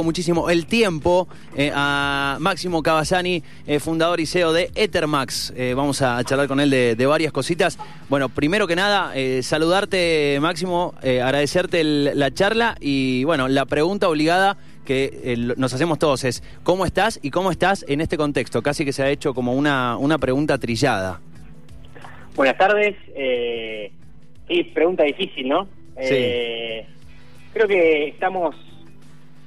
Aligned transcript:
agradezco 0.00 0.04
muchísimo 0.04 0.50
el 0.50 0.66
tiempo 0.66 1.28
eh, 1.56 1.70
a 1.74 2.38
Máximo 2.40 2.82
Cavazzani, 2.82 3.42
eh, 3.66 3.80
fundador 3.80 4.18
y 4.20 4.26
CEO 4.26 4.52
de 4.52 4.70
Ethermax. 4.74 5.52
Eh, 5.56 5.74
vamos 5.76 6.00
a 6.02 6.22
charlar 6.24 6.48
con 6.48 6.58
él 6.60 6.70
de, 6.70 6.96
de 6.96 7.06
varias 7.06 7.32
cositas. 7.32 7.78
Bueno, 8.08 8.28
primero 8.28 8.66
que 8.66 8.76
nada, 8.76 9.12
saludarte, 9.42 10.38
Máximo, 10.40 10.94
agradecerte 11.02 11.80
el- 11.80 12.12
la 12.18 12.30
charla 12.32 12.76
y, 12.80 13.24
bueno, 13.24 13.48
la 13.48 13.66
pregunta 13.66 14.08
obligada 14.08 14.56
que 14.84 15.36
nos 15.56 15.72
hacemos 15.74 15.98
todos 15.98 16.24
es, 16.24 16.42
¿cómo 16.62 16.84
estás 16.86 17.20
y 17.22 17.30
cómo 17.30 17.50
estás 17.50 17.84
en 17.88 18.00
este 18.00 18.16
contexto? 18.16 18.62
Casi 18.62 18.84
que 18.84 18.92
se 18.92 19.02
ha 19.02 19.10
hecho 19.10 19.34
como 19.34 19.54
una, 19.54 19.96
una 19.98 20.18
pregunta 20.18 20.56
trillada. 20.58 21.20
Buenas 22.36 22.56
tardes. 22.56 22.96
Eh, 23.14 23.92
sí, 24.48 24.64
pregunta 24.74 25.04
difícil, 25.04 25.48
¿no? 25.48 25.68
Sí. 26.00 26.14
Creo 27.52 27.66
que 27.68 28.08
estamos 28.08 28.54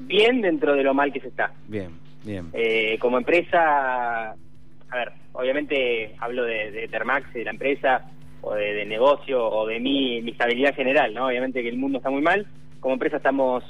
bien 0.08 0.42
dentro 0.42 0.74
de 0.76 0.84
lo 0.84 0.94
mal 0.94 1.12
que 1.12 1.20
se 1.20 1.28
está. 1.30 1.52
Bien, 1.68 1.90
bien. 2.24 2.50
Eh, 2.54 2.98
como 3.00 3.18
empresa, 3.18 4.32
a 4.32 4.96
ver, 4.96 5.12
obviamente 5.34 6.16
hablo 6.20 6.44
de, 6.44 6.72
de 6.72 6.88
Termax, 6.88 7.34
de 7.34 7.44
la 7.46 7.52
empresa, 7.52 8.02
o 8.42 8.54
de, 8.56 8.74
de 8.74 8.86
negocio, 8.86 9.46
o 9.48 9.66
de 9.68 9.80
mi, 9.80 10.22
mi 10.22 10.32
estabilidad 10.32 10.76
general, 10.76 11.14
¿no? 11.14 11.28
Obviamente 11.28 11.62
que 11.64 11.70
el 11.70 11.78
mundo 11.78 11.98
está 12.00 12.10
muy 12.10 12.22
mal. 12.22 12.46
Como 12.82 12.94
empresa 12.96 13.18
estamos 13.18 13.64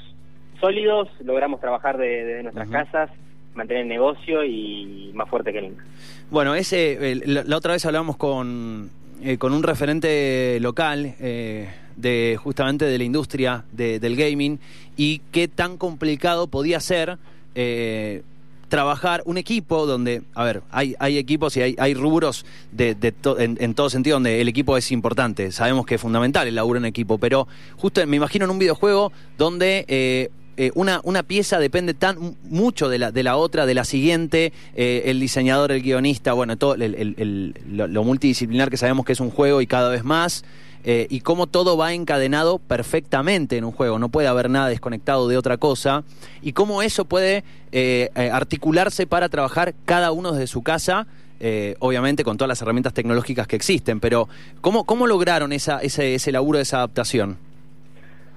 sólidos, 0.60 1.08
logramos 1.24 1.60
trabajar 1.60 1.96
de- 1.98 2.24
desde 2.24 2.42
nuestras 2.42 2.66
Ujú. 2.68 2.76
casas, 2.76 3.10
mantener 3.54 3.82
el 3.82 3.88
negocio 3.88 4.44
y 4.44 5.10
más 5.14 5.28
fuerte 5.28 5.52
que 5.52 5.62
nunca. 5.62 5.84
Bueno, 6.30 6.54
ese, 6.56 7.14
la, 7.24 7.44
la 7.44 7.56
otra 7.56 7.72
vez 7.74 7.86
hablamos 7.86 8.16
con, 8.16 8.90
eh, 9.22 9.38
con 9.38 9.52
un 9.52 9.62
referente 9.62 10.58
local 10.60 11.14
eh, 11.20 11.68
de 11.96 12.38
justamente 12.42 12.84
de 12.84 12.98
la 12.98 13.04
industria 13.04 13.64
de- 13.72 13.98
del 14.00 14.16
gaming 14.16 14.58
y 14.96 15.20
qué 15.32 15.48
tan 15.48 15.76
complicado 15.76 16.46
podía 16.46 16.80
ser 16.80 17.18
eh, 17.54 18.22
trabajar 18.68 19.22
un 19.26 19.36
equipo 19.38 19.86
donde, 19.86 20.22
a 20.34 20.42
ver, 20.44 20.62
hay, 20.72 20.96
hay 20.98 21.18
equipos 21.18 21.56
y 21.56 21.62
hay, 21.62 21.76
hay 21.78 21.94
rubros 21.94 22.44
de, 22.72 22.94
de 22.96 23.14
en, 23.38 23.74
todo 23.74 23.88
sentido 23.90 24.16
donde 24.16 24.40
el 24.40 24.48
equipo 24.48 24.76
es 24.76 24.90
importante. 24.90 25.52
Sabemos 25.52 25.86
que 25.86 25.94
es 25.96 26.00
fundamental 26.00 26.48
el 26.48 26.56
laburo 26.56 26.78
en 26.78 26.84
equipo, 26.84 27.18
pero 27.18 27.46
justo 27.76 28.04
me 28.06 28.16
imagino 28.16 28.46
en 28.46 28.50
un 28.50 28.58
videojuego 28.58 29.12
donde 29.38 29.84
eh, 29.86 30.30
eh, 30.56 30.70
una, 30.74 31.00
una 31.04 31.22
pieza 31.22 31.58
depende 31.60 31.94
tan 31.94 32.36
mucho 32.48 32.88
de 32.88 32.98
la, 32.98 33.12
de 33.12 33.22
la 33.22 33.36
otra, 33.36 33.66
de 33.66 33.74
la 33.74 33.84
siguiente, 33.84 34.52
eh, 34.74 35.02
el 35.06 35.20
diseñador, 35.20 35.70
el 35.70 35.82
guionista, 35.82 36.32
bueno, 36.32 36.56
todo 36.56 36.74
el- 36.74 36.82
el- 36.82 37.54
lo, 37.70 37.86
lo 37.86 38.02
multidisciplinar 38.04 38.70
que 38.70 38.76
sabemos 38.76 39.04
que 39.04 39.12
es 39.12 39.20
un 39.20 39.30
juego 39.30 39.60
y 39.60 39.66
cada 39.68 39.90
vez 39.90 40.02
más, 40.04 40.44
eh, 40.84 41.06
y 41.10 41.20
cómo 41.20 41.46
todo 41.46 41.76
va 41.76 41.92
encadenado 41.94 42.58
perfectamente 42.58 43.56
en 43.56 43.64
un 43.64 43.72
juego, 43.72 43.98
no 43.98 44.10
puede 44.10 44.28
haber 44.28 44.50
nada 44.50 44.68
desconectado 44.68 45.28
de 45.28 45.36
otra 45.36 45.56
cosa, 45.56 46.04
y 46.42 46.52
cómo 46.52 46.82
eso 46.82 47.06
puede 47.06 47.42
eh, 47.72 48.10
eh, 48.14 48.30
articularse 48.30 49.06
para 49.06 49.28
trabajar 49.28 49.74
cada 49.84 50.12
uno 50.12 50.32
desde 50.32 50.46
su 50.46 50.62
casa. 50.62 51.06
eh, 51.40 51.74
obviamente 51.80 52.24
con 52.24 52.36
todas 52.38 52.48
las 52.48 52.62
herramientas 52.62 52.94
tecnológicas 52.94 53.46
que 53.46 53.56
existen, 53.56 54.00
pero 54.00 54.28
¿cómo, 54.60 54.84
cómo 54.84 55.06
lograron 55.06 55.52
esa, 55.52 55.80
ese, 55.80 56.14
ese 56.14 56.32
laburo, 56.32 56.58
esa 56.58 56.78
adaptación? 56.78 57.36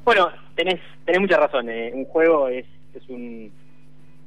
Bueno, 0.04 0.28
tenés, 0.56 0.82
tenés 1.06 1.22
mucha 1.22 1.38
razón. 1.38 1.70
eh, 1.70 1.92
Un 1.94 2.06
juego 2.06 2.48
es, 2.50 2.66
es 2.94 3.08
un 3.10 3.52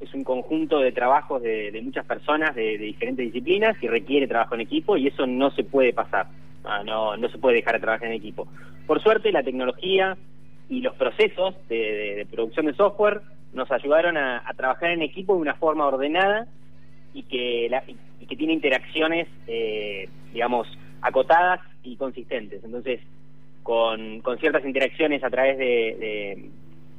es 0.00 0.14
un 0.14 0.24
conjunto 0.24 0.78
de 0.78 0.92
trabajos 0.92 1.42
de, 1.42 1.78
muchas 1.82 2.06
personas 2.06 2.54
de, 2.54 2.78
de 2.78 2.84
diferentes 2.86 3.26
disciplinas 3.26 3.76
y 3.82 3.88
requiere 3.88 4.26
trabajo 4.26 4.54
en 4.54 4.62
equipo 4.62 4.96
y 4.96 5.08
eso 5.08 5.26
no 5.26 5.50
se 5.50 5.62
puede 5.62 5.92
pasar. 5.92 6.26
Ah, 6.64 6.83
no, 6.84 7.16
no 7.16 7.28
se 7.30 7.39
puede 7.39 7.56
dejar 7.56 7.75
de 7.75 7.80
trabajar 7.80 8.08
en 8.08 8.14
equipo. 8.14 8.47
Por 8.86 9.03
suerte, 9.03 9.33
la 9.33 9.42
tecnología 9.42 10.16
y 10.69 10.80
los 10.80 10.94
procesos 10.94 11.55
de, 11.69 11.77
de- 11.77 12.14
de 12.16 12.27
producción 12.27 12.66
de 12.66 12.75
software 12.75 13.20
nos 13.53 13.70
ayudaron 13.72 14.16
a, 14.16 14.42
a 14.48 14.55
trabajar 14.55 14.91
en 14.91 15.03
equipo 15.03 15.34
de 15.34 15.41
una 15.41 15.55
forma 15.55 15.86
ordenada 15.86 16.47
y 17.14 17.22
que, 17.25 17.66
la- 17.70 17.83
y 18.20 18.27
que 18.27 18.36
tiene 18.36 18.53
interacciones, 18.53 19.27
eh, 19.47 20.08
digamos, 20.33 20.69
acotadas 21.03 21.61
y 21.83 21.97
consistentes. 21.97 22.62
Entonces, 22.62 23.00
con, 23.62 24.21
con 24.21 24.38
ciertas 24.38 24.65
interacciones 24.65 25.25
a 25.25 25.31
través 25.31 25.59
de, 25.59 26.50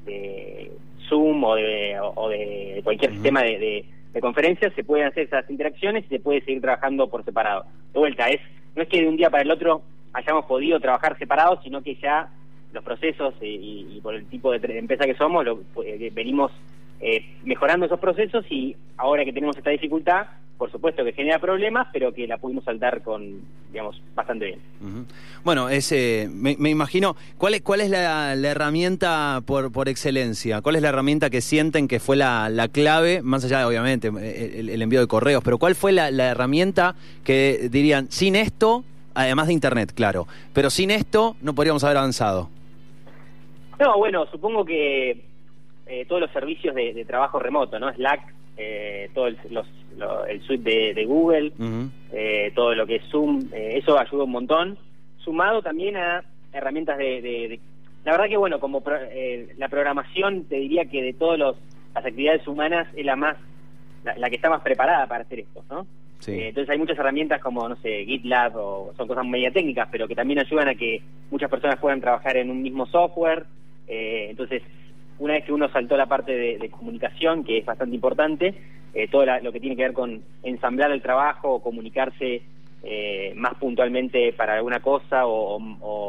de- 0.05 0.71
Zoom 1.07 1.43
o 1.43 1.55
de, 1.55 1.97
o 1.99 2.29
de 2.29 2.81
cualquier 2.83 3.11
sistema 3.11 3.41
de, 3.43 3.59
de, 3.59 3.85
de 4.13 4.21
conferencias, 4.21 4.73
se 4.75 4.83
pueden 4.83 5.07
hacer 5.07 5.23
esas 5.23 5.49
interacciones 5.49 6.05
y 6.05 6.07
se 6.09 6.19
puede 6.19 6.41
seguir 6.41 6.61
trabajando 6.61 7.09
por 7.09 7.23
separado. 7.25 7.65
De 7.93 7.99
vuelta, 7.99 8.27
es 8.29 8.39
no 8.75 8.81
es 8.83 8.87
que 8.89 9.01
de 9.01 9.07
un 9.09 9.17
día 9.17 9.29
para 9.29 9.43
el 9.43 9.51
otro 9.51 9.81
hayamos 10.13 10.45
podido 10.45 10.79
trabajar 10.79 11.17
separados, 11.17 11.59
sino 11.63 11.81
que 11.81 11.95
ya 11.95 12.29
los 12.73 12.83
procesos 12.83 13.33
y, 13.41 13.87
y- 13.97 14.01
por 14.01 14.15
el 14.15 14.25
tipo 14.27 14.51
de 14.51 14.77
empresa 14.77 15.05
que 15.05 15.15
somos, 15.15 15.43
lo, 15.45 15.59
eh, 15.85 16.09
venimos 16.13 16.51
eh, 17.01 17.25
mejorando 17.43 17.85
esos 17.85 17.99
procesos 17.99 18.45
y 18.49 18.75
ahora 18.97 19.25
que 19.25 19.33
tenemos 19.33 19.57
esta 19.57 19.71
dificultad, 19.71 20.27
por 20.57 20.71
supuesto 20.71 21.03
que 21.03 21.13
genera 21.13 21.39
problemas, 21.39 21.87
pero 21.91 22.13
que 22.13 22.27
la 22.27 22.37
pudimos 22.37 22.63
saltar 22.63 23.01
con, 23.01 23.41
digamos, 23.71 23.99
bastante 24.13 24.45
bien. 24.45 24.59
Bueno, 25.43 25.69
ese, 25.69 26.29
me, 26.31 26.55
me 26.59 26.69
imagino, 26.69 27.15
¿cuál 27.39 27.55
es, 27.55 27.63
cuál 27.63 27.81
es 27.81 27.89
la, 27.89 28.35
la 28.35 28.49
herramienta 28.49 29.41
por, 29.43 29.71
por 29.71 29.89
excelencia? 29.89 30.61
¿Cuál 30.61 30.75
es 30.75 30.83
la 30.83 30.89
herramienta 30.89 31.31
que 31.31 31.41
sienten 31.41 31.87
que 31.87 31.99
fue 31.99 32.15
la, 32.15 32.47
la 32.49 32.67
clave, 32.67 33.23
más 33.23 33.43
allá 33.43 33.57
de, 33.57 33.65
obviamente, 33.65 34.09
el, 34.09 34.69
el 34.69 34.81
envío 34.83 34.99
de 34.99 35.07
correos, 35.07 35.43
pero 35.43 35.57
cuál 35.57 35.73
fue 35.73 35.93
la, 35.93 36.11
la 36.11 36.25
herramienta 36.27 36.93
que 37.23 37.67
dirían, 37.71 38.11
sin 38.11 38.35
esto, 38.35 38.83
además 39.15 39.47
de 39.47 39.53
Internet, 39.53 39.93
claro, 39.95 40.27
pero 40.53 40.69
sin 40.69 40.91
esto 40.91 41.35
no 41.41 41.55
podríamos 41.55 41.83
haber 41.83 41.97
avanzado? 41.97 42.49
No, 43.79 43.97
bueno, 43.97 44.27
supongo 44.27 44.63
que 44.63 45.30
eh, 45.91 46.05
todos 46.05 46.21
los 46.21 46.31
servicios 46.31 46.73
de, 46.73 46.93
de 46.93 47.05
trabajo 47.05 47.37
remoto, 47.39 47.77
¿no? 47.79 47.91
Slack, 47.93 48.21
eh, 48.57 49.09
todo 49.13 49.27
el, 49.27 49.37
los, 49.49 49.67
lo- 49.97 50.25
el 50.25 50.41
suite 50.41 50.63
de, 50.69 50.93
de 50.93 51.05
Google, 51.05 51.51
eh, 52.13 52.51
todo 52.55 52.73
lo 52.75 52.85
que 52.87 52.95
es 52.97 53.03
Zoom, 53.11 53.49
eh, 53.53 53.77
eso 53.77 53.99
ayuda 53.99 54.23
un 54.23 54.31
montón, 54.31 54.77
sumado 55.17 55.61
también 55.61 55.97
a 55.97 56.23
herramientas 56.53 56.97
de... 56.97 57.21
de- 57.21 57.47
de- 57.49 57.59
la 58.03 58.13
verdad 58.13 58.29
que, 58.29 58.37
bueno, 58.37 58.59
como 58.59 58.81
pro- 58.81 58.97
eh, 59.11 59.53
la 59.57 59.69
programación, 59.69 60.45
te 60.45 60.55
diría 60.55 60.85
que 60.85 61.01
de 61.03 61.13
todas 61.13 61.37
los- 61.37 61.57
las 61.93 62.05
actividades 62.05 62.47
humanas 62.47 62.87
es 62.95 63.05
la 63.05 63.15
más, 63.15 63.37
la, 64.03 64.17
la 64.17 64.29
que 64.29 64.37
está 64.37 64.49
más 64.49 64.61
preparada 64.61 65.05
para 65.07 65.23
hacer 65.23 65.41
esto, 65.41 65.63
¿no? 65.69 65.85
Sí. 66.19 66.31
Eh, 66.33 66.47
entonces 66.49 66.69
hay 66.71 66.77
muchas 66.77 66.97
herramientas 66.97 67.41
como, 67.41 67.67
no 67.67 67.75
sé, 67.77 68.05
GitLab 68.05 68.55
o 68.55 68.93
son 68.95 69.07
cosas 69.07 69.25
media 69.25 69.51
técnicas, 69.51 69.87
pero 69.91 70.07
que 70.07 70.15
también 70.15 70.39
ayudan 70.39 70.67
a 70.69 70.75
que 70.75 71.01
muchas 71.31 71.49
personas 71.49 71.77
puedan 71.79 71.99
trabajar 72.01 72.37
en 72.37 72.49
un 72.49 72.61
mismo 72.61 72.85
software. 72.85 73.45
Eh, 73.87 74.27
entonces, 74.29 74.61
una 75.21 75.33
vez 75.35 75.45
que 75.45 75.53
uno 75.53 75.69
saltó 75.69 75.95
la 75.97 76.07
parte 76.07 76.35
de, 76.35 76.69
comunicación, 76.69 77.43
que 77.43 77.59
es 77.59 77.65
bastante 77.65 77.93
importante, 77.95 78.55
eh, 78.93 79.07
todo 79.07 79.23
lo 79.41 79.51
que 79.51 79.59
tiene 79.59 79.75
que 79.75 79.83
ver 79.83 79.93
con 79.93 80.21
ensamblar 80.43 80.91
el 80.91 81.01
trabajo 81.01 81.61
comunicarse 81.61 82.41
eh, 82.83 83.31
más 83.35 83.53
puntualmente 83.55 84.33
para 84.33 84.55
alguna 84.55 84.79
cosa 84.79 85.27
o, 85.27 85.59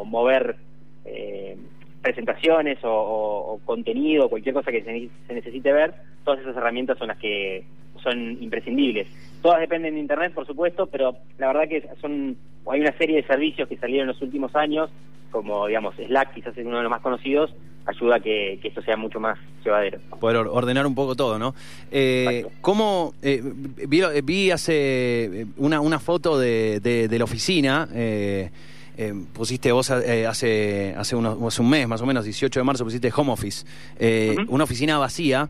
mover 0.05 0.57
eh, 1.05 1.57
presentaciones 2.01 2.83
o, 2.85 2.89
o- 2.91 3.53
o 3.55 3.59
contenido, 3.67 4.31
cualquier 4.31 4.55
cosa 4.55 4.73
que 4.73 4.83
se 4.83 5.35
necesite 5.35 5.73
ver, 5.73 5.93
todas 6.25 6.41
esas 6.41 6.57
herramientas 6.57 6.97
son 6.99 7.09
las 7.09 7.19
que 7.19 7.65
son 8.03 8.43
imprescindibles. 8.43 9.07
Todas 9.43 9.61
dependen 9.61 9.95
de 9.95 10.01
Internet, 10.01 10.33
por 10.35 10.47
supuesto, 10.47 10.87
pero 10.87 11.17
la 11.39 11.49
verdad 11.49 11.69
que 11.69 11.89
son 12.01 12.37
hay 12.71 12.81
una 12.81 12.97
serie 12.97 13.17
de 13.17 13.27
servicios 13.27 13.69
que 13.69 13.77
salieron 13.77 14.09
en 14.09 14.15
los 14.15 14.23
últimos 14.23 14.55
años, 14.55 14.89
como 15.33 15.67
digamos 15.67 15.95
Slack, 15.97 16.35
quizás 16.35 16.57
es 16.57 16.65
uno 16.65 16.77
de 16.77 16.83
los 16.85 16.91
más 16.91 17.01
conocidos, 17.01 17.53
ayuda 17.87 18.17
a 18.17 18.21
que, 18.21 18.61
que 18.63 18.69
esto 18.69 18.81
sea 18.83 18.97
mucho 18.97 19.19
más 19.19 19.37
llevadero. 19.65 19.99
poder 20.21 20.37
or- 20.37 20.49
ordenar 20.53 20.87
un 20.87 20.95
poco 20.95 21.17
todo, 21.17 21.39
¿no? 21.41 21.55
Eh. 21.91 22.47
¿Cómo 22.61 23.15
eh, 23.23 23.43
vi, 23.89 24.03
vi 24.23 24.51
hace 24.53 25.25
eh, 25.25 25.47
una, 25.57 25.81
una 25.81 25.99
foto 25.99 26.39
de, 26.39 26.79
de- 26.81 27.09
de 27.09 27.19
la 27.19 27.25
oficina? 27.25 27.89
eh, 27.93 28.51
eh, 28.97 29.15
pusiste 29.33 29.73
vos 29.73 29.91
eh, 29.91 30.27
hace 30.27 30.95
hace, 30.97 31.17
unos, 31.17 31.43
hace 31.43 31.63
un 31.63 31.71
mes, 31.71 31.89
más 31.89 32.01
o 32.03 32.07
menos, 32.07 32.25
18 32.27 32.61
de 32.61 32.65
marzo, 32.65 32.85
pusiste 32.85 33.11
home 33.17 33.33
office, 33.33 33.67
eh, 33.99 34.37
una 34.49 34.63
oficina 34.65 34.99
vacía. 34.99 35.49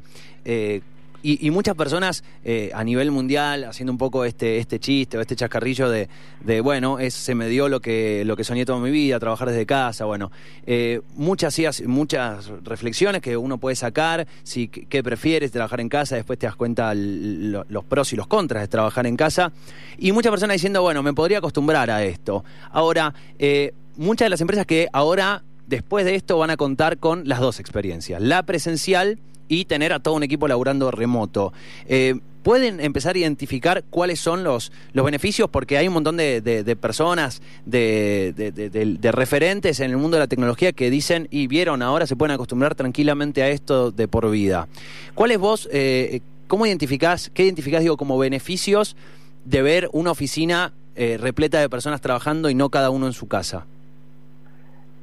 Y, 1.23 1.47
y 1.47 1.51
muchas 1.51 1.75
personas 1.75 2.25
eh, 2.45 2.71
a 2.75 2.85
nivel 2.85 3.11
mundial 3.11 3.65
haciendo 3.65 3.93
un 3.93 3.99
poco 3.99 4.25
este 4.25 4.59
este 4.59 4.79
chiste 4.79 5.19
o 5.19 5.21
este 5.21 5.37
chascarrillo 5.37 5.89
de, 5.89 6.09
de 6.45 6.61
bueno, 6.61 6.99
es, 6.99 7.15
se 7.15 7.35
me 7.35 7.49
dio 7.49 7.69
lo 7.69 7.81
que 7.81 8.25
lo 8.25 8.37
que 8.37 8.45
soñé 8.45 8.65
toda 8.65 8.79
mi 8.79 8.91
vida, 8.91 9.19
trabajar 9.21 9.49
desde 9.49 9.67
casa, 9.67 10.05
bueno, 10.05 10.31
eh, 10.67 11.01
muchas 11.15 11.53
muchas 11.87 12.49
reflexiones 12.63 13.23
que 13.23 13.37
uno 13.37 13.59
puede 13.59 13.77
sacar, 13.77 14.27
si 14.43 14.69
qué 14.69 15.03
prefieres 15.03 15.53
trabajar 15.53 15.81
en 15.81 15.89
casa, 15.89 16.17
después 16.17 16.39
te 16.39 16.47
das 16.47 16.57
cuenta 16.57 16.93
los 16.95 17.85
pros 17.85 18.13
y 18.13 18.17
los 18.17 18.27
contras 18.27 18.63
de 18.63 18.69
trabajar 18.69 19.07
en 19.07 19.17
casa, 19.17 19.53
y 19.99 20.13
muchas 20.13 20.31
personas 20.31 20.55
diciendo, 20.55 20.83
bueno, 20.83 21.03
me 21.03 21.13
podría 21.13 21.39
acostumbrar 21.39 21.91
a 21.91 22.05
esto. 22.05 22.45
Ahora, 22.71 23.15
eh, 23.39 23.75
muchas 23.97 24.27
de 24.27 24.31
las 24.31 24.41
empresas 24.41 24.67
que 24.67 24.89
ahora 24.93 25.45
después 25.67 26.05
de 26.05 26.15
esto 26.15 26.39
van 26.39 26.51
a 26.51 26.57
contar 26.57 26.99
con 26.99 27.29
las 27.29 27.41
dos 27.41 27.61
experiencias, 27.61 28.21
la 28.21 28.43
presencial 28.43 29.19
y 29.53 29.67
tener 29.67 29.93
a 29.93 30.01
todo 30.01 30.15
un 30.15 30.23
equipo 30.23 30.49
laburando 30.49 30.91
remoto. 30.91 31.53
Eh, 31.87 32.15
¿Pueden 32.43 32.81
empezar 32.81 33.17
a 33.17 33.19
identificar 33.19 33.85
cuáles 33.91 34.19
son 34.19 34.45
los, 34.45 34.73
los 34.95 35.05
beneficios? 35.05 35.51
Porque 35.51 35.77
hay 35.77 35.89
un 35.89 35.95
montón 35.95 36.17
de, 36.17 36.77
personas, 36.81 37.43
de, 37.67 38.33
de, 38.35 39.13
referentes 39.13 39.79
en 39.81 39.91
el 39.91 39.99
mundo 39.99 40.17
de 40.17 40.23
la 40.23 40.27
tecnología 40.27 40.73
que 40.73 40.91
dicen 40.91 41.29
y 41.31 41.49
vieron 41.49 41.83
ahora 41.83 42.07
se 42.07 42.17
pueden 42.17 42.35
acostumbrar 42.35 42.75
tranquilamente 42.75 43.43
a 43.43 43.51
esto 43.51 43.93
de 43.93 44.09
por 44.09 44.29
vida. 44.31 44.69
¿Cuáles 45.15 45.39
vos, 45.39 45.69
eh, 45.71 46.21
cómo 46.49 46.67
identificás, 46.67 47.31
qué 47.35 47.45
identificás, 47.45 47.83
digo, 47.83 47.99
como 47.99 48.17
beneficios 48.17 48.97
de 49.45 49.61
ver 49.61 49.91
una 49.93 50.13
oficina 50.13 50.73
eh, 50.97 51.19
repleta 51.21 51.61
de 51.61 51.69
personas 51.69 52.01
trabajando 52.01 52.49
y 52.49 52.55
no 52.55 52.71
cada 52.71 52.89
uno 52.89 53.07
en 53.07 53.13
su 53.13 53.29
casa? 53.29 53.67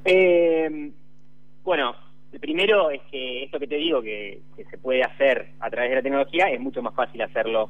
Eh, 0.05 0.91
bueno, 1.63 1.93
el 2.31 2.39
primero 2.39 2.91
es 2.91 3.01
que 3.11 3.43
esto 3.43 3.59
que 3.59 3.67
te 3.67 3.75
digo, 3.75 4.01
que, 4.01 4.41
se 4.69 4.77
puede 4.77 5.03
hacer 5.03 5.47
a 5.59 5.69
través 5.69 5.89
de 5.89 5.95
la 5.95 6.01
tecnología, 6.01 6.45
es 6.49 6.59
mucho 6.59 6.81
más 6.81 6.93
fácil 6.93 7.21
hacerlo 7.21 7.69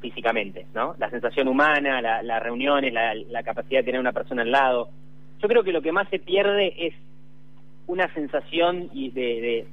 físicamente, 0.00 0.66
¿no? 0.74 0.94
La 0.98 1.10
sensación 1.10 1.48
humana, 1.48 2.00
las 2.22 2.42
reuniones, 2.42 2.92
la, 2.92 3.42
capacidad 3.42 3.80
de 3.80 3.84
tener 3.84 4.00
una 4.00 4.12
persona 4.12 4.42
al 4.42 4.50
lado. 4.50 4.88
Yo 5.42 5.48
creo 5.48 5.64
que 5.64 5.72
lo 5.72 5.82
que 5.82 5.92
más 5.92 6.08
se 6.08 6.18
pierde 6.18 6.86
es 6.86 6.94
una 7.86 8.12
sensación 8.14 8.88
y 8.92 9.10
de, 9.10 9.66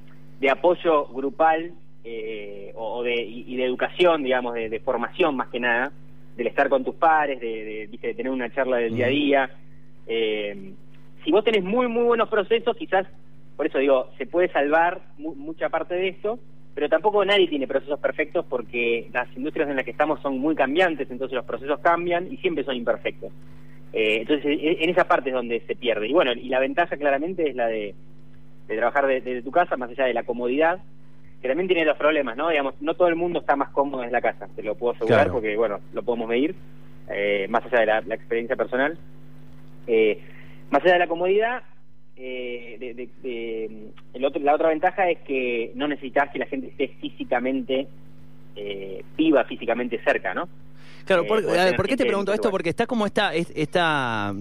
apoyo 0.50 1.06
grupal 1.06 1.72
eh, 2.04 2.72
o, 2.74 3.02
de, 3.02 3.14
y 3.14 3.56
de 3.56 3.64
educación, 3.64 4.24
digamos, 4.24 4.54
de, 4.54 4.80
formación 4.80 5.36
más 5.36 5.48
que 5.48 5.60
nada, 5.60 5.92
del 6.36 6.48
estar 6.48 6.68
con 6.68 6.84
tus 6.84 6.96
pares, 6.96 7.40
de, 7.40 7.88
de, 7.88 8.14
tener 8.14 8.32
una 8.32 8.50
charla 8.50 8.78
del 8.78 8.96
día 8.96 9.06
a 9.06 9.10
día. 9.10 9.50
Eh, 10.08 10.72
si 11.24 11.30
vos 11.30 11.44
tenés 11.44 11.62
muy, 11.62 11.86
muy 11.86 12.04
buenos 12.04 12.28
procesos, 12.28 12.76
quizás 12.76 13.06
por 13.58 13.66
eso 13.66 13.78
digo, 13.78 14.08
se 14.16 14.24
puede 14.24 14.48
salvar 14.52 15.00
mucha 15.18 15.68
parte 15.68 15.96
de 15.96 16.10
esto, 16.10 16.38
pero 16.76 16.88
tampoco 16.88 17.24
nadie 17.24 17.48
tiene 17.48 17.66
procesos 17.66 17.98
perfectos 17.98 18.46
porque 18.48 19.10
las 19.12 19.26
industrias 19.36 19.68
en 19.68 19.74
las 19.74 19.84
que 19.84 19.90
estamos 19.90 20.22
son 20.22 20.38
muy 20.38 20.54
cambiantes, 20.54 21.10
entonces 21.10 21.34
los 21.34 21.44
procesos 21.44 21.80
cambian 21.80 22.32
y 22.32 22.36
siempre 22.36 22.62
son 22.62 22.76
imperfectos. 22.76 23.32
Eh, 23.92 24.18
entonces, 24.20 24.46
e, 24.46 24.84
en 24.84 24.90
esa 24.90 25.08
parte 25.08 25.30
es 25.30 25.34
donde 25.34 25.58
se 25.66 25.74
pierde. 25.74 26.06
Y 26.06 26.12
bueno, 26.12 26.30
y 26.34 26.48
la 26.48 26.60
ventaja 26.60 26.96
claramente 26.96 27.50
es 27.50 27.56
la 27.56 27.66
de, 27.66 27.96
trabajar 28.68 29.08
desde 29.08 29.42
tu 29.42 29.50
casa, 29.50 29.76
más 29.76 29.90
allá 29.90 30.04
de 30.04 30.14
la 30.14 30.22
comodidad, 30.22 30.78
que 31.42 31.48
también 31.48 31.66
tiene 31.66 31.84
los 31.84 31.98
problemas, 31.98 32.36
¿no? 32.36 32.50
Digamos, 32.50 32.80
no 32.80 32.94
todo 32.94 33.08
el 33.08 33.16
mundo 33.16 33.40
está 33.40 33.56
más 33.56 33.70
cómodo 33.70 34.04
en 34.04 34.12
la 34.12 34.20
casa, 34.20 34.46
te 34.54 34.62
lo 34.62 34.76
puedo 34.76 34.94
asegurar 34.94 35.32
porque, 35.32 35.56
bueno, 35.56 35.80
lo 35.92 36.04
podemos 36.04 36.28
medir, 36.28 36.54
eh, 37.10 37.48
más 37.50 37.66
allá 37.66 37.80
de 37.80 37.86
la, 38.06 38.14
experiencia 38.14 38.54
personal. 38.54 38.96
Eh, 39.88 40.22
más 40.70 40.80
allá 40.84 40.92
de 40.92 40.98
la 41.00 41.08
comodidad, 41.08 41.64
eh, 42.20 43.08
de, 43.22 43.90
el 44.12 44.24
otro, 44.24 44.42
la 44.42 44.54
otra 44.54 44.68
ventaja 44.68 45.08
es 45.08 45.18
que 45.20 45.72
no 45.74 45.86
necesitas 45.86 46.30
que 46.30 46.40
la 46.40 46.46
gente 46.46 46.68
esté 46.68 46.88
físicamente, 47.00 47.86
eh, 48.56 49.04
viva 49.16 49.44
físicamente 49.44 50.02
cerca, 50.02 50.34
¿no? 50.34 50.48
Claro, 51.08 51.26
por, 51.26 51.42
eh, 51.42 51.74
qué 51.86 51.96
te 51.96 52.04
pregunto 52.04 52.34
esto? 52.34 52.50
Porque 52.50 52.68
está 52.68 52.86
como 52.86 53.06
esta, 53.06 53.34
esta, 53.34 54.34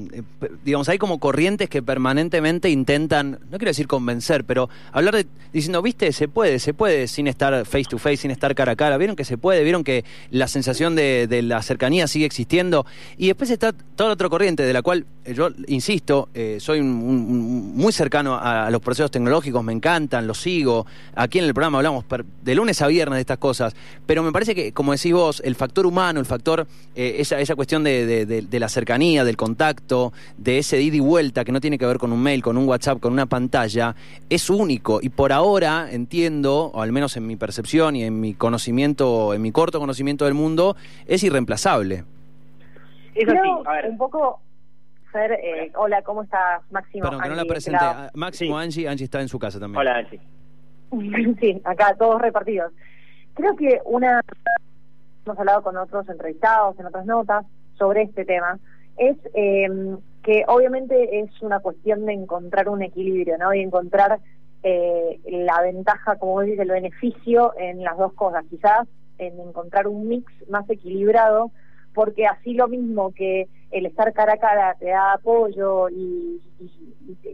digamos, 0.66 0.90
hay 0.90 0.98
como 0.98 1.18
corrientes 1.18 1.70
que 1.70 1.82
permanentemente 1.82 2.70
intentan, 2.70 3.40
no 3.50 3.58
quiero 3.58 3.70
decir 3.70 3.88
convencer, 3.88 4.44
pero 4.44 4.70
hablar 4.92 5.16
de, 5.16 5.28
diciendo, 5.54 5.82
viste, 5.82 6.12
se 6.12 6.28
puede, 6.28 6.60
se 6.60 6.74
puede 6.74 7.08
sin 7.08 7.28
estar 7.28 7.66
face 7.66 7.86
to 7.86 7.98
face, 7.98 8.18
sin 8.18 8.32
estar 8.32 8.54
cara 8.54 8.74
a 8.74 8.76
cara, 8.76 8.98
vieron 8.98 9.16
que 9.16 9.24
se 9.24 9.38
puede, 9.38 9.64
vieron 9.64 9.86
que 9.86 10.04
la 10.30 10.50
sensación 10.50 10.94
de, 10.94 11.42
la 11.42 11.62
cercanía 11.62 12.06
sigue 12.06 12.26
existiendo. 12.26 12.86
Y 13.18 13.28
después 13.28 13.50
está 13.50 13.72
toda 13.72 14.12
otra 14.12 14.28
corriente 14.28 14.64
de 14.64 14.74
la 14.74 14.82
cual 14.82 15.06
yo, 15.34 15.50
insisto, 15.68 16.30
soy 16.60 16.82
muy 16.82 17.92
cercano 17.92 18.38
a, 18.40 18.70
los 18.72 18.82
procesos 18.82 19.12
tecnológicos, 19.12 19.64
me 19.64 19.74
encantan, 19.74 20.28
los 20.28 20.40
sigo. 20.40 20.86
Aquí 21.16 21.40
en 21.40 21.46
el 21.46 21.54
programa 21.54 21.80
hablamos 21.80 22.06
de 22.44 22.56
lunes 22.56 22.82
a 22.82 22.88
viernes 22.88 23.18
de 23.18 23.22
estas 23.22 23.38
cosas, 23.38 23.76
pero 24.06 24.24
me 24.24 24.32
parece 24.32 24.56
que, 24.56 24.72
como 24.72 24.92
decís 24.92 25.14
vos, 25.14 25.42
el 25.44 25.56
factor 25.56 25.86
humano, 25.86 26.20
el 26.20 26.26
factor 26.26 26.68
eh, 26.96 27.18
esa, 27.20 27.40
esa 27.40 27.56
cuestión 27.56 27.84
de, 27.84 28.48
la 28.52 28.70
cercanía, 28.70 29.24
del 29.24 29.38
contacto, 29.38 30.14
de 30.38 30.60
ese 30.60 30.82
ida 30.82 30.96
y 30.98 31.00
vuelta 31.00 31.44
que 31.44 31.52
no 31.52 31.62
tiene 31.62 31.78
que 31.78 31.86
ver 31.86 31.98
con 31.98 32.12
un 32.12 32.22
mail, 32.22 32.42
con 32.42 32.58
un 32.58 32.68
WhatsApp, 32.68 33.00
con 33.00 33.14
una 33.14 33.26
pantalla, 33.26 33.96
es 34.30 34.50
único. 34.50 35.00
Y 35.02 35.10
por 35.10 35.32
ahora 35.32 35.90
entiendo, 35.92 36.72
o 36.74 36.82
al 36.82 36.92
menos 36.92 37.18
en 37.18 37.28
mi 37.28 37.36
percepción 37.36 37.96
y 37.96 38.04
en 38.04 38.20
mi 38.20 38.34
conocimiento, 38.34 39.34
en 39.34 39.42
mi 39.42 39.52
corto 39.52 39.80
conocimiento 39.80 40.26
del 40.26 40.34
mundo, 40.34 40.76
es 41.06 41.24
irreemplazable. 41.24 42.04
Es 43.16 43.28
así, 43.28 43.50
un 43.90 43.98
poco 43.98 44.40
Fer, 45.12 45.32
eh, 45.32 45.72
hola, 45.76 46.02
¿cómo 46.02 46.24
estás? 46.24 46.62
Máximo. 46.72 47.04
Perdón, 47.04 47.22
que 47.22 47.30
no 47.30 47.36
la 47.36 47.46
presenté. 47.46 47.80
Ah, 47.82 48.10
Máximo, 48.14 48.58
Angie, 48.58 48.88
Angie 48.88 49.06
está 49.06 49.22
en 49.22 49.30
su 49.30 49.40
casa 49.40 49.60
también. 49.60 49.80
Hola, 49.80 49.98
Angie. 49.98 50.20
sí, 51.40 51.62
acá 51.64 51.96
todos 51.98 52.22
repartidos. 52.22 52.72
Creo 53.34 53.56
que 53.56 53.82
una 53.86 54.22
hemos 55.28 55.40
hablado 55.40 55.62
con 55.62 55.78
otros 55.78 56.08
entrevistados 56.10 56.80
en 56.80 56.86
otras 56.86 57.06
notas 57.06 57.46
sobre 57.78 58.04
este 58.04 58.26
tema, 58.26 58.60
es 58.98 59.18
em, 59.34 59.98
que 60.24 60.44
obviamente 60.48 61.20
es 61.20 61.42
una 61.42 61.60
cuestión 61.60 62.06
de 62.06 62.14
encontrar 62.14 62.70
un 62.70 62.82
equilibrio, 62.82 63.38
¿no? 63.38 63.54
Y 63.54 63.62
encontrar 63.62 64.20
eh, 64.64 65.20
la 65.26 65.62
ventaja, 65.62 66.18
como 66.18 66.42
dice, 66.42 66.64
el 66.64 66.72
beneficio 66.72 67.54
en 67.58 67.84
las 67.84 67.98
dos 67.98 68.14
cosas, 68.14 68.44
quizás 68.50 68.88
en 69.20 69.40
encontrar 69.40 69.88
un 69.88 70.08
mix 70.08 70.32
más 70.50 70.70
equilibrado, 70.70 71.52
porque 71.98 72.28
así 72.28 72.54
lo 72.54 72.68
mismo 72.68 73.12
que 73.12 73.48
el 73.72 73.88
estar 73.88 74.14
cara 74.14 74.34
a 74.34 74.38
cara 74.38 74.76
te 74.80 74.86
da 74.86 75.14
apoyo 75.14 75.90
y, 75.90 76.40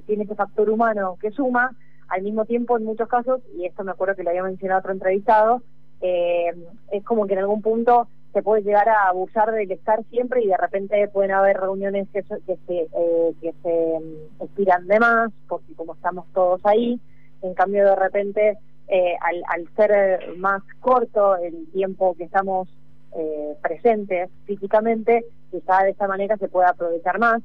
tiene 0.06 0.24
ese 0.24 0.36
factor 0.36 0.70
humano 0.70 1.18
que 1.20 1.32
suma, 1.32 1.76
al 2.08 2.22
mismo 2.22 2.46
tiempo 2.46 2.78
en 2.78 2.86
muchos 2.86 3.10
casos, 3.10 3.42
y 3.58 3.66
esto 3.66 3.84
me 3.84 3.92
acuerdo 3.92 4.16
que 4.16 4.24
lo 4.24 4.30
había 4.30 4.44
mencionado 4.44 4.80
otro 4.80 4.94
entrevistado, 4.94 5.62
eh, 6.00 6.54
es 6.92 7.04
como 7.04 7.28
que 7.28 7.34
en 7.34 7.40
algún 7.40 7.62
punto 7.62 8.08
se 8.32 8.42
puede 8.42 8.64
llegar 8.64 8.88
a 8.88 9.10
abusar 9.10 9.52
del 9.52 9.70
estar 9.70 10.02
siempre 10.06 10.42
y 10.42 10.48
de 10.48 10.56
repente 10.56 11.10
pueden 11.10 11.32
haber 11.32 11.58
reuniones 11.58 12.08
que, 12.14 12.24
se, 12.24 12.36
eh, 12.38 13.34
que 13.42 13.54
se 13.64 14.00
mm, 14.00 14.44
expiran 14.44 14.88
de 14.88 14.98
más, 14.98 15.30
porque 15.50 15.74
como 15.76 15.96
estamos 15.96 16.26
todos 16.34 16.62
ahí, 16.64 17.02
en 17.42 17.54
cambio 17.54 17.84
de 17.84 17.96
repente 17.98 18.58
eh, 18.88 19.16
al, 19.20 19.44
al, 19.50 19.68
ser 19.76 20.38
más 20.38 20.64
corto 20.80 21.36
el 21.36 21.70
tiempo 21.74 22.16
que 22.16 22.24
estamos 22.24 22.70
eh, 23.16 23.56
presentes 23.62 24.30
físicamente, 24.46 25.26
quizá 25.52 25.84
de 25.84 25.92
esa 25.92 26.08
manera 26.08 26.38
se 26.38 26.48
pueda 26.48 26.70
aprovechar 26.70 27.20
más 27.20 27.42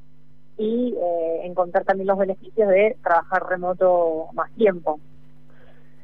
y 0.57 0.93
eh, 0.95 1.45
encontrar 1.45 1.85
también 1.85 2.07
los 2.07 2.17
beneficios 2.17 2.67
de 2.67 2.97
trabajar 3.01 3.43
remoto 3.49 4.27
más 4.33 4.51
tiempo. 4.55 4.99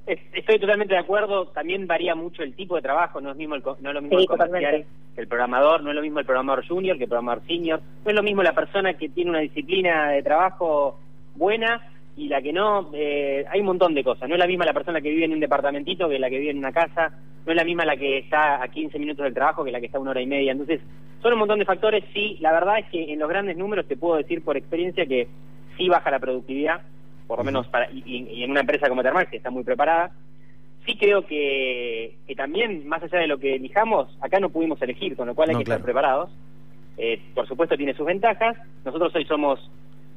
Estoy 0.05 0.59
totalmente 0.59 0.93
de 0.93 0.99
acuerdo, 0.99 1.47
también 1.47 1.87
varía 1.87 2.13
mucho 2.13 2.43
el 2.43 2.55
tipo 2.55 2.75
de 2.75 2.83
trabajo, 2.83 3.19
no 3.21 3.31
es, 3.31 3.37
mismo 3.37 3.55
el, 3.55 3.63
no 3.63 3.89
es 3.89 3.93
lo 3.95 4.01
mismo 4.01 4.19
el 4.19 4.27
comercial 4.27 4.85
que 5.15 5.21
el 5.21 5.27
programador, 5.27 5.81
no 5.81 5.89
es 5.89 5.95
lo 5.95 6.01
mismo 6.01 6.19
el 6.19 6.25
programador 6.25 6.67
junior 6.67 6.97
que 6.97 7.05
el 7.05 7.09
programador 7.09 7.43
senior, 7.47 7.81
no 8.03 8.11
es 8.11 8.15
lo 8.15 8.21
mismo 8.21 8.43
la 8.43 8.53
persona 8.53 8.93
que 8.93 9.09
tiene 9.09 9.31
una 9.31 9.39
disciplina 9.39 10.11
de 10.11 10.21
trabajo 10.21 10.99
buena 11.35 11.81
y 12.17 12.27
la 12.27 12.41
que 12.41 12.53
no, 12.53 12.91
eh, 12.93 13.45
hay 13.49 13.59
un 13.59 13.65
montón 13.65 13.93
de 13.93 14.03
cosas, 14.03 14.29
no 14.29 14.35
es 14.35 14.39
la 14.39 14.47
misma 14.47 14.65
la 14.65 14.73
persona 14.73 15.01
que 15.01 15.09
vive 15.09 15.25
en 15.25 15.33
un 15.33 15.39
departamentito 15.39 16.07
que 16.07 16.19
la 16.19 16.29
que 16.29 16.39
vive 16.39 16.51
en 16.51 16.59
una 16.59 16.71
casa, 16.71 17.11
no 17.45 17.51
es 17.51 17.55
la 17.55 17.63
misma 17.63 17.85
la 17.85 17.97
que 17.97 18.19
está 18.19 18.63
a 18.63 18.67
15 18.67 18.97
minutos 18.99 19.23
del 19.23 19.33
trabajo 19.33 19.63
que 19.63 19.71
la 19.71 19.79
que 19.79 19.87
está 19.87 19.97
a 19.97 20.01
una 20.01 20.11
hora 20.11 20.21
y 20.21 20.27
media, 20.27 20.51
entonces 20.51 20.81
son 21.21 21.33
un 21.33 21.39
montón 21.39 21.59
de 21.59 21.65
factores, 21.65 22.03
sí, 22.13 22.37
la 22.39 22.51
verdad 22.51 22.79
es 22.79 22.85
que 22.89 23.11
en 23.11 23.19
los 23.19 23.27
grandes 23.27 23.57
números 23.57 23.87
te 23.87 23.97
puedo 23.97 24.15
decir 24.15 24.43
por 24.43 24.57
experiencia 24.57 25.05
que 25.05 25.27
sí 25.77 25.89
baja 25.89 26.11
la 26.11 26.19
productividad, 26.19 26.81
por 27.27 27.39
lo 27.39 27.43
menos 27.43 27.67
para, 27.67 27.89
y, 27.91 28.43
en 28.43 28.51
una 28.51 28.61
empresa 28.61 28.87
como 28.87 29.01
Termal, 29.01 29.29
que 29.29 29.37
está 29.37 29.49
muy 29.49 29.63
preparada, 29.63 30.11
sí 30.85 30.95
creo 30.97 31.25
que, 31.25 32.15
que, 32.27 32.35
también, 32.35 32.87
más 32.87 33.01
allá 33.01 33.19
de 33.19 33.27
lo 33.27 33.39
que 33.39 33.55
elijamos, 33.55 34.15
acá 34.21 34.39
no 34.39 34.49
pudimos 34.49 34.81
elegir, 34.81 35.15
con 35.15 35.27
lo 35.27 35.35
cual 35.35 35.49
hay 35.49 35.55
que 35.55 35.63
estar 35.63 35.81
preparados. 35.81 36.29
Eh, 36.97 37.19
por 37.33 37.47
supuesto 37.47 37.75
tiene 37.75 37.93
sus 37.93 38.05
ventajas. 38.05 38.55
Nosotros 38.85 39.13
hoy 39.15 39.25
somos 39.25 39.59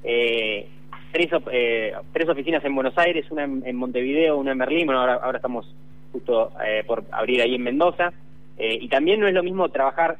eh, 0.04 0.68
tres, 1.12 1.30
eh, 1.52 1.92
tres 2.12 2.28
oficinas 2.28 2.64
en 2.64 2.74
Buenos 2.74 2.96
Aires, 2.98 3.26
una 3.30 3.44
en, 3.44 3.76
Montevideo, 3.76 4.36
una 4.36 4.52
en 4.52 4.58
Berlín, 4.58 4.86
bueno, 4.86 5.00
ahora, 5.00 5.14
ahora 5.14 5.38
estamos 5.38 5.74
justo 6.12 6.52
por 6.86 7.04
abrir 7.10 7.42
ahí 7.42 7.54
en 7.54 7.62
Mendoza. 7.62 8.12
y 8.58 8.88
también 8.88 9.20
no 9.20 9.28
es 9.28 9.34
lo 9.34 9.42
mismo 9.42 9.68
trabajar, 9.68 10.18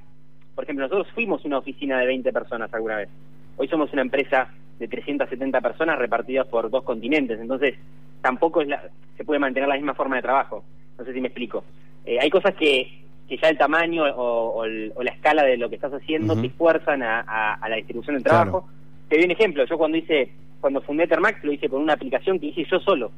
por 0.54 0.64
ejemplo, 0.64 0.86
nosotros 0.86 1.12
fuimos 1.14 1.44
una 1.44 1.58
oficina 1.58 2.00
de 2.00 2.06
20 2.06 2.32
personas 2.32 2.74
alguna 2.74 2.96
vez. 2.96 3.08
Hoy 3.56 3.68
somos 3.68 3.92
una 3.92 4.02
empresa 4.02 4.48
de 4.78 4.88
370 4.88 5.60
personas 5.60 5.98
repartidas 5.98 6.46
por 6.48 6.68
dos 6.68 6.82
continentes, 6.84 7.38
entonces 7.40 7.74
tampoco 8.20 8.62
es 8.62 8.68
la, 8.68 8.82
se 9.16 9.24
puede 9.24 9.38
mantener 9.38 9.68
la 9.68 9.76
misma 9.76 9.94
forma 9.94 10.16
de 10.16 10.22
trabajo. 10.22 10.64
No 10.98 11.04
sé 11.04 11.12
si 11.12 11.20
me 11.20 11.28
explico. 11.28 11.64
Eh, 12.04 12.18
hay 12.20 12.30
cosas 12.30 12.54
que, 12.54 13.02
que 13.28 13.36
ya 13.36 13.48
el 13.48 13.58
tamaño 13.58 14.02
o, 14.16 14.64
la 14.66 15.10
escala 15.10 15.44
de 15.44 15.56
lo 15.56 15.68
que 15.68 15.76
estás 15.76 15.92
haciendo 15.92 16.40
te 16.40 16.50
fuerzan 16.50 17.02
a, 17.02 17.58
la 17.68 17.76
distribución 17.76 18.16
del 18.16 18.24
trabajo. 18.24 18.68
Te 19.08 19.16
doy 19.16 19.24
un 19.24 19.30
ejemplo, 19.30 19.64
yo 19.64 19.78
cuando 19.78 19.96
hice, 19.96 20.30
cuando 20.60 20.80
fundé 20.82 21.06
Termax 21.06 21.42
lo 21.44 21.52
hice 21.52 21.68
con 21.68 21.82
una 21.82 21.94
aplicación 21.94 22.38
que 22.38 22.46
hice 22.46 22.64
yo 22.70 22.78
solo, 22.80 23.10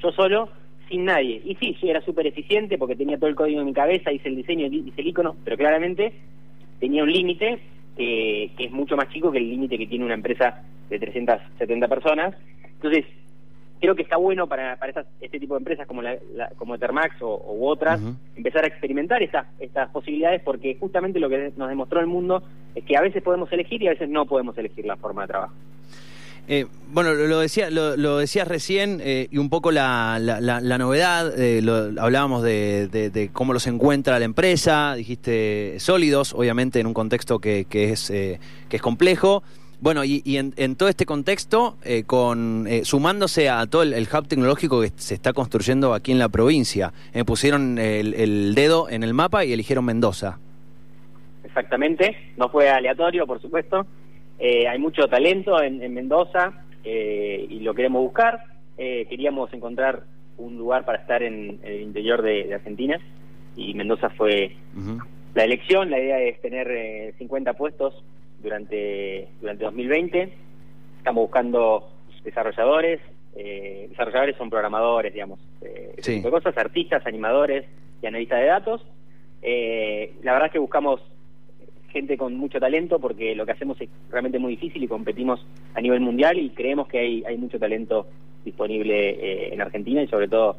yo 0.00 0.12
solo, 0.12 0.48
sin 0.88 1.04
nadie. 1.04 1.42
Y 1.44 1.56
sí, 1.56 1.76
yo 1.82 1.88
era 1.88 2.00
súper 2.00 2.26
eficiente 2.28 2.78
porque 2.78 2.94
tenía 2.94 3.18
todo 3.18 3.28
el 3.28 3.34
código 3.34 3.60
en 3.60 3.66
mi 3.66 3.72
cabeza, 3.72 4.12
hice 4.12 4.28
el 4.28 4.36
diseño, 4.36 4.66
hice 4.66 5.00
el 5.00 5.08
icono, 5.08 5.34
pero 5.44 5.56
claramente 5.56 6.12
tenía 6.78 7.02
un 7.02 7.12
límite 7.12 7.58
que 7.96 8.52
es 8.56 8.70
mucho 8.70 8.96
más 8.96 9.08
chico 9.08 9.32
que 9.32 9.38
el 9.38 9.48
límite 9.50 9.78
que 9.78 9.86
tiene 9.86 10.04
una 10.04 10.14
empresa 10.14 10.62
de 10.90 10.98
370 10.98 11.88
personas. 11.88 12.34
Entonces, 12.74 13.04
creo 13.80 13.94
que 13.94 14.02
está 14.02 14.16
bueno 14.16 14.46
para, 14.46 14.76
para 14.76 15.04
este 15.20 15.40
tipo 15.40 15.54
de 15.54 15.58
empresas 15.58 15.86
como 15.86 16.02
la, 16.02 16.16
como 16.56 16.74
Ethermax 16.74 17.20
o, 17.20 17.54
u 17.54 17.66
otras 17.66 18.00
empezar 18.36 18.64
a 18.64 18.68
experimentar 18.68 19.22
estas 19.22 19.46
estas 19.60 19.90
posibilidades 19.90 20.42
porque 20.42 20.76
justamente 20.78 21.20
lo 21.20 21.28
que 21.28 21.52
nos 21.56 21.68
demostró 21.68 22.00
el 22.00 22.06
mundo 22.06 22.42
es 22.74 22.84
que 22.84 22.96
a 22.96 23.00
veces 23.00 23.22
podemos 23.22 23.52
elegir 23.52 23.82
y 23.82 23.88
a 23.88 23.90
veces 23.90 24.08
no 24.08 24.26
podemos 24.26 24.56
elegir 24.58 24.84
la 24.86 24.96
forma 24.96 25.22
de 25.22 25.28
trabajo. 25.28 25.54
Eh, 26.48 26.66
bueno, 26.92 27.12
lo 27.12 27.40
decía, 27.40 27.70
lo, 27.70 28.18
decías 28.18 28.46
recién 28.46 29.00
eh, 29.02 29.26
y 29.32 29.38
un 29.38 29.50
poco 29.50 29.72
la, 29.72 30.18
la, 30.20 30.78
novedad, 30.78 31.32
eh, 31.36 31.60
hablábamos 31.98 32.44
de, 32.44 32.86
de, 32.88 33.30
cómo 33.32 33.52
los 33.52 33.66
encuentra 33.66 34.18
la 34.20 34.26
empresa, 34.26 34.94
dijiste 34.94 35.74
sólidos, 35.80 36.34
obviamente 36.34 36.78
en 36.78 36.86
un 36.86 36.94
contexto 36.94 37.40
que, 37.40 37.64
que 37.68 37.90
es, 37.90 38.10
que 38.10 38.38
es 38.70 38.82
complejo. 38.82 39.42
Bueno, 39.86 40.02
y, 40.04 40.20
en, 40.36 40.74
todo 40.74 40.88
este 40.88 41.06
contexto, 41.06 41.76
eh, 41.84 42.02
con 42.02 42.66
eh, 42.66 42.84
sumándose 42.84 43.48
a 43.48 43.64
todo 43.68 43.84
el, 43.84 44.08
hub 44.12 44.26
tecnológico 44.26 44.80
que 44.80 44.88
se 44.96 45.14
está 45.14 45.32
construyendo 45.32 45.94
aquí 45.94 46.10
en 46.10 46.18
la 46.18 46.28
provincia, 46.28 46.92
eh, 47.14 47.24
pusieron 47.24 47.78
el, 47.78 48.56
dedo 48.56 48.90
en 48.90 49.04
el 49.04 49.14
mapa 49.14 49.44
y 49.44 49.52
eligieron 49.52 49.84
Mendoza. 49.84 50.40
Exactamente, 51.44 52.16
no 52.36 52.48
fue 52.48 52.68
aleatorio, 52.68 53.28
por 53.28 53.40
supuesto. 53.40 53.86
hay 54.40 54.76
mucho 54.80 55.06
talento 55.06 55.62
en, 55.62 55.94
Mendoza 55.94 56.64
y 56.84 57.60
lo 57.60 57.72
queremos 57.72 58.02
buscar. 58.02 58.40
queríamos 58.76 59.52
encontrar 59.52 60.02
un 60.36 60.58
lugar 60.58 60.84
para 60.84 60.98
estar 60.98 61.22
en, 61.22 61.60
el 61.62 61.82
interior 61.82 62.22
de, 62.22 62.52
Argentina 62.52 62.98
y 63.54 63.72
Mendoza 63.74 64.10
fue 64.10 64.56
la 65.36 65.44
elección. 65.44 65.92
La 65.92 66.00
idea 66.00 66.18
es 66.22 66.40
tener 66.40 67.14
50 67.18 67.52
puestos 67.52 68.02
durante, 68.46 69.28
durante 69.40 69.64
2020. 69.64 70.32
Estamos 70.98 71.22
buscando 71.22 71.90
desarrolladores, 72.24 73.00
eh, 73.34 73.86
desarrolladores 73.90 74.36
son 74.36 74.50
programadores, 74.50 75.12
digamos, 75.12 75.40
eh, 75.62 76.22
cosas, 76.30 76.56
artistas, 76.56 77.04
animadores 77.06 77.66
y 78.02 78.06
analistas 78.06 78.40
de 78.40 78.46
datos. 78.46 78.86
Eh, 79.42 80.14
la 80.22 80.32
verdad 80.32 80.46
es 80.46 80.52
que 80.52 80.58
buscamos 80.60 81.00
gente 81.90 82.16
con 82.16 82.36
mucho 82.36 82.60
talento 82.60 83.00
porque 83.00 83.34
lo 83.34 83.46
que 83.46 83.52
hacemos 83.52 83.80
es 83.80 83.88
realmente 84.10 84.38
muy 84.38 84.52
difícil 84.52 84.82
y 84.82 84.88
competimos 84.88 85.44
a 85.74 85.80
nivel 85.80 86.00
mundial 86.00 86.38
y 86.38 86.50
creemos 86.50 86.86
que 86.88 86.98
hay, 86.98 87.24
hay 87.26 87.36
mucho 87.38 87.58
talento 87.58 88.06
disponible 88.44 89.52
en 89.52 89.60
Argentina 89.60 90.02
y 90.02 90.06
sobre 90.06 90.28
todo 90.28 90.56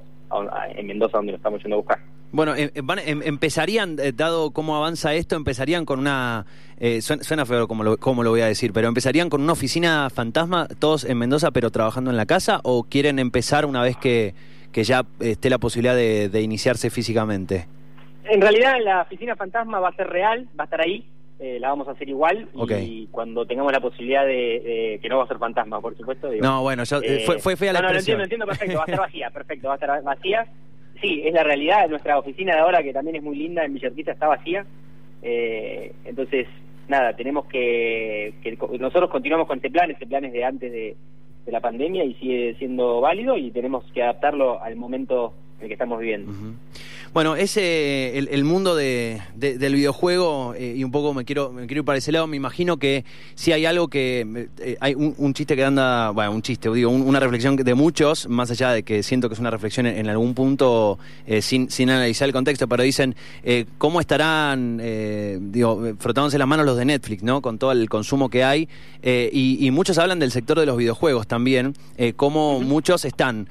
en 0.75 0.87
Mendoza 0.87 1.17
donde 1.17 1.31
lo 1.33 1.37
estamos 1.37 1.61
yendo 1.63 1.75
a 1.75 1.79
buscar. 1.79 2.16
Bueno, 2.31 2.55
em, 2.55 2.69
em, 3.05 3.21
empezarían, 3.23 3.97
eh, 3.99 4.11
dado 4.11 4.51
cómo 4.51 4.75
avanza 4.75 5.13
esto, 5.13 5.35
empezarían 5.35 5.85
con 5.85 5.99
una, 5.99 6.45
eh, 6.77 7.01
suena, 7.01 7.45
feo 7.45 7.67
como 7.67 7.83
lo, 7.83 7.97
como 7.97 8.23
lo 8.23 8.31
voy 8.31 8.41
a 8.41 8.47
decir, 8.47 8.73
pero 8.73 8.89
empezarían 8.89 9.29
con 9.29 9.41
una 9.41 9.53
oficina 9.53 10.09
fantasma, 10.09 10.67
todos 10.79 11.05
en 11.05 11.17
Mendoza, 11.17 11.51
pero 11.51 11.71
trabajando 11.71 12.11
en 12.11 12.17
la 12.17 12.25
casa, 12.25 12.59
o 12.63 12.83
quieren 12.83 13.19
empezar 13.19 13.65
una 13.65 13.81
vez 13.81 13.95
que, 13.95 14.33
que 14.73 14.83
ya 14.83 15.05
esté 15.21 15.49
la 15.49 15.57
posibilidad 15.57 15.95
de, 15.95 16.41
iniciarse 16.41 16.89
físicamente? 16.89 17.67
En 18.25 18.41
realidad 18.41 18.75
la 18.83 19.03
oficina 19.03 19.37
fantasma 19.37 19.79
va 19.79 19.89
a 19.89 19.95
ser 19.95 20.07
real, 20.07 20.49
va 20.59 20.63
a 20.63 20.65
estar 20.65 20.81
ahí, 20.81 21.05
eh, 21.39 21.59
la 21.61 21.69
vamos 21.69 21.87
a 21.87 21.91
hacer 21.91 22.09
igual 22.09 22.49
y 22.81 23.07
cuando 23.07 23.45
tengamos 23.45 23.71
la 23.71 23.79
posibilidad 23.79 24.25
de, 24.25 24.99
que 25.01 25.07
no 25.07 25.19
va 25.19 25.23
a 25.23 25.27
ser 25.27 25.37
fantasma, 25.37 25.79
por 25.79 25.95
supuesto. 25.95 26.29
no, 26.41 26.61
bueno, 26.61 26.83
yo, 26.83 26.99
fue, 27.25 27.39
fue 27.39 27.55
fea 27.55 27.71
la 27.71 27.81
no, 27.81 27.89
no, 27.89 27.97
entiendo, 27.97 28.23
entiendo 28.23 28.45
perfecto, 28.45 28.75
va 28.75 28.83
a 28.83 28.85
estar 28.85 28.99
vacía, 28.99 29.29
perfecto, 29.29 29.67
va 29.67 29.73
a 29.75 29.77
estar 29.77 30.03
vacía 30.03 30.47
sí, 31.01 31.21
es 31.25 31.33
la 31.33 31.43
realidad. 31.43 31.89
Nuestra 31.89 32.17
oficina 32.17 32.53
de 32.55 32.61
ahora, 32.61 32.83
que 32.83 32.93
también 32.93 33.17
es 33.17 33.23
muy 33.23 33.35
linda 33.35 33.63
en 33.63 33.73
Villarquita, 33.73 34.11
está 34.11 34.27
vacía. 34.27 34.65
Eh, 35.21 35.93
entonces, 36.05 36.47
nada, 36.87 37.15
tenemos 37.15 37.45
que, 37.45 38.33
Nosotros 38.79 39.09
continuamos 39.09 39.47
con 39.47 39.57
este 39.57 39.69
plan, 39.69 39.91
este 39.91 40.07
plan 40.07 40.25
es 40.25 40.33
de 40.33 40.43
antes 40.43 40.71
de, 40.71 40.95
la 41.47 41.61
pandemia 41.61 42.03
y 42.03 42.13
sigue 42.15 42.55
siendo 42.59 42.99
válido 42.99 43.37
y 43.37 43.51
tenemos 43.51 43.89
que 43.93 44.03
adaptarlo 44.03 44.61
al 44.61 44.75
momento 44.75 45.33
en 45.56 45.56
el 45.61 45.67
que 45.67 45.73
estamos 45.73 45.99
viviendo. 45.99 46.31
Bueno, 47.13 47.35
ese 47.35 48.17
el, 48.17 48.43
mundo 48.43 48.75
de, 48.75 49.21
del 49.35 49.73
videojuego 49.73 50.53
eh, 50.55 50.75
y 50.77 50.83
un 50.83 50.91
poco 50.91 51.13
me 51.13 51.25
quiero 51.25 51.51
me 51.51 51.65
quiero 51.65 51.81
ir 51.81 51.85
para 51.85 51.97
ese 51.97 52.11
lado. 52.11 52.27
Me 52.27 52.37
imagino 52.37 52.77
que 52.77 53.05
si 53.33 53.51
hay 53.51 53.65
algo 53.65 53.87
que 53.87 54.49
eh, 54.59 54.77
hay 54.79 54.93
un, 54.93 55.33
chiste 55.33 55.55
que 55.55 55.63
anda, 55.63 56.11
bueno, 56.11 56.31
un 56.31 56.41
chiste, 56.41 56.69
digo, 56.71 56.91
una 56.91 57.19
reflexión 57.19 57.55
de 57.55 57.73
muchos, 57.73 58.27
más 58.27 58.51
allá 58.51 58.71
de 58.71 58.83
que 58.83 59.03
siento 59.03 59.29
que 59.29 59.33
es 59.33 59.39
una 59.39 59.49
reflexión 59.49 59.85
en, 59.87 60.07
algún 60.09 60.33
punto 60.33 60.99
eh, 61.25 61.41
sin, 61.41 61.71
sin 61.71 61.89
analizar 61.89 62.27
el 62.27 62.33
contexto, 62.33 62.67
pero 62.67 62.83
dicen 62.83 63.15
cómo 63.77 63.99
estarán, 63.99 64.77
digo, 65.51 65.95
frotándose 65.97 66.37
las 66.37 66.47
manos 66.47 66.65
los 66.65 66.77
de 66.77 66.85
Netflix, 66.85 67.23
¿no? 67.23 67.41
Con 67.41 67.57
todo 67.57 67.71
el 67.71 67.89
consumo 67.89 68.29
que 68.29 68.43
hay 68.43 68.69
y, 69.01 69.69
muchos 69.71 69.97
hablan 69.97 70.19
del 70.19 70.31
sector 70.31 70.59
de 70.59 70.65
los 70.65 70.77
videojuegos 70.77 71.27
también, 71.27 71.73
cómo 72.15 72.59
muchos 72.61 73.05
están, 73.05 73.47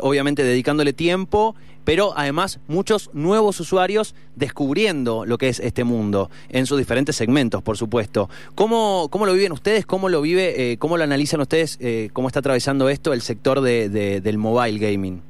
obviamente, 0.00 0.42
dedicándole 0.42 0.92
tiempo 0.92 1.49
pero 1.84 2.12
además 2.16 2.60
muchos 2.68 3.10
nuevos 3.14 3.58
usuarios 3.60 4.14
descubriendo 4.36 5.24
lo 5.24 5.38
que 5.38 5.48
es 5.48 5.60
este 5.60 5.84
mundo 5.84 6.30
en 6.48 6.66
sus 6.66 6.78
diferentes 6.78 7.16
segmentos, 7.16 7.62
por 7.62 7.76
supuesto. 7.76 8.28
¿Cómo, 8.54 9.08
cómo 9.10 9.26
lo 9.26 9.32
viven 9.32 9.52
ustedes? 9.52 9.86
¿Cómo 9.86 10.08
lo 10.08 10.20
vive, 10.20 10.72
eh, 10.72 10.78
cómo 10.78 10.96
lo 10.96 11.04
analizan 11.04 11.40
ustedes? 11.40 11.78
Eh, 11.80 12.10
¿Cómo 12.12 12.28
está 12.28 12.40
atravesando 12.40 12.88
esto 12.88 13.12
el 13.12 13.22
sector 13.22 13.60
de, 13.60 13.88
del 13.88 14.38
mobile 14.38 14.78
gaming? 14.78 15.22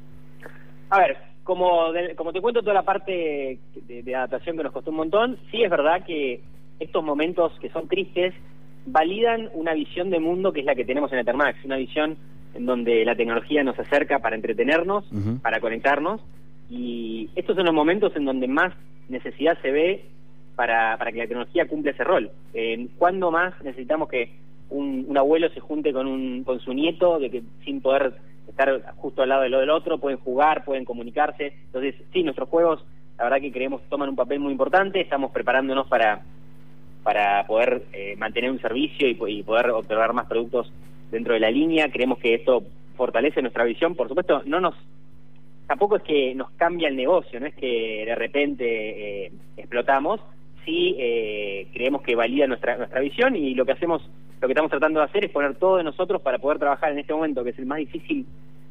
A 0.89 0.99
ver, 0.99 1.17
como, 1.43 1.87
como 2.15 2.33
te 2.33 2.41
cuento 2.41 2.61
toda 2.61 2.73
la 2.73 2.83
parte 2.83 3.59
de, 3.87 4.15
adaptación 4.15 4.57
que 4.57 4.63
nos 4.63 4.73
costó 4.73 4.91
un 4.91 4.97
montón, 4.97 5.37
sí 5.49 5.63
es 5.63 5.69
verdad 5.69 6.05
que 6.05 6.41
estos 6.79 7.03
momentos 7.03 7.53
que 7.59 7.69
son 7.69 7.87
tristes 7.87 8.33
validan 8.85 9.49
una 9.53 9.73
visión 9.73 10.09
de 10.09 10.19
mundo 10.19 10.51
que 10.51 10.61
es 10.61 10.65
la 10.65 10.75
que 10.75 10.85
tenemos 10.85 11.11
en 11.13 11.19
Ethermax, 11.19 11.63
una 11.65 11.77
visión 11.77 12.17
en 12.53 12.65
donde 12.65 13.05
la 13.05 13.15
tecnología 13.15 13.63
nos 13.63 13.77
acerca 13.79 14.19
para 14.19 14.35
entretenernos, 14.35 15.05
para 15.41 15.59
conectarnos, 15.59 16.21
y 16.69 17.29
estos 17.35 17.55
son 17.55 17.65
los 17.65 17.73
momentos 17.73 18.15
en 18.15 18.25
donde 18.25 18.47
más 18.47 18.73
necesidad 19.09 19.57
se 19.61 19.71
ve 19.71 20.05
para, 20.55 20.97
para 20.97 21.11
que 21.11 21.19
la 21.19 21.27
tecnología 21.27 21.67
cumpla 21.67 21.91
ese 21.91 22.03
rol. 22.03 22.31
Eh, 22.53 22.87
¿Cuándo 22.97 23.31
más 23.31 23.53
necesitamos 23.63 24.09
que 24.09 24.31
un, 24.69 25.17
abuelo 25.17 25.49
se 25.49 25.59
junte 25.59 25.91
con, 25.91 26.07
un, 26.07 26.43
con 26.43 26.59
su 26.59 26.73
nieto, 26.73 27.19
de 27.19 27.29
que 27.29 27.43
sin 27.65 27.81
poder 27.81 28.13
estar 28.47 28.95
justo 28.95 29.21
al 29.21 29.29
lado 29.29 29.43
de 29.43 29.49
lo 29.49 29.59
del 29.59 29.69
otro, 29.69 29.97
pueden 29.97 30.19
jugar, 30.19 30.63
pueden 30.63 30.85
comunicarse? 30.85 31.53
Entonces, 31.65 31.95
sí, 32.13 32.23
nuestros 32.23 32.49
juegos, 32.49 32.83
la 33.17 33.25
verdad 33.25 33.41
que 33.41 33.51
creemos 33.51 33.81
toman 33.89 34.09
un 34.09 34.15
papel 34.15 34.39
muy 34.39 34.51
importante, 34.51 35.01
estamos 35.01 35.31
preparándonos 35.31 35.87
para 35.87 36.21
para 37.03 37.45
poder 37.47 37.83
eh, 37.93 38.15
mantener 38.17 38.51
un 38.51 38.61
servicio 38.61 39.07
y, 39.07 39.17
y 39.27 39.43
poder 39.43 39.71
observar 39.71 40.13
más 40.13 40.27
productos 40.27 40.71
dentro 41.11 41.33
de 41.33 41.39
la 41.39 41.51
línea. 41.51 41.91
Creemos 41.91 42.17
que 42.19 42.33
esto 42.35 42.63
fortalece 42.95 43.41
nuestra 43.41 43.63
visión. 43.63 43.95
Por 43.95 44.07
supuesto, 44.07 44.41
no 44.45 44.59
nos 44.59 44.75
tampoco 45.71 45.95
es 45.95 46.03
que 46.03 46.35
nos 46.35 46.51
cambia 46.51 46.89
el 46.89 46.97
negocio, 46.97 47.39
no 47.39 47.45
es 47.45 47.55
que 47.55 48.03
de 48.05 48.13
repente 48.13 49.25
eh, 49.27 49.31
explotamos, 49.55 50.19
sí 50.65 50.97
eh, 50.99 51.67
creemos 51.71 52.01
que 52.01 52.13
valida 52.13 52.45
nuestra, 52.45 52.75
nuestra 52.75 52.99
visión 52.99 53.37
y 53.37 53.53
lo 53.55 53.65
que 53.65 53.71
hacemos, 53.71 54.01
lo 54.41 54.47
que 54.49 54.51
estamos 54.51 54.69
tratando 54.69 54.99
de 54.99 55.05
hacer 55.05 55.23
es 55.23 55.31
poner 55.31 55.55
todo 55.55 55.77
de 55.77 55.85
nosotros 55.85 56.21
para 56.21 56.39
poder 56.39 56.59
trabajar 56.59 56.91
en 56.91 56.99
este 56.99 57.13
momento, 57.13 57.41
que 57.45 57.51
es 57.51 57.57
el 57.57 57.67
más 57.67 57.77
difícil 57.77 58.25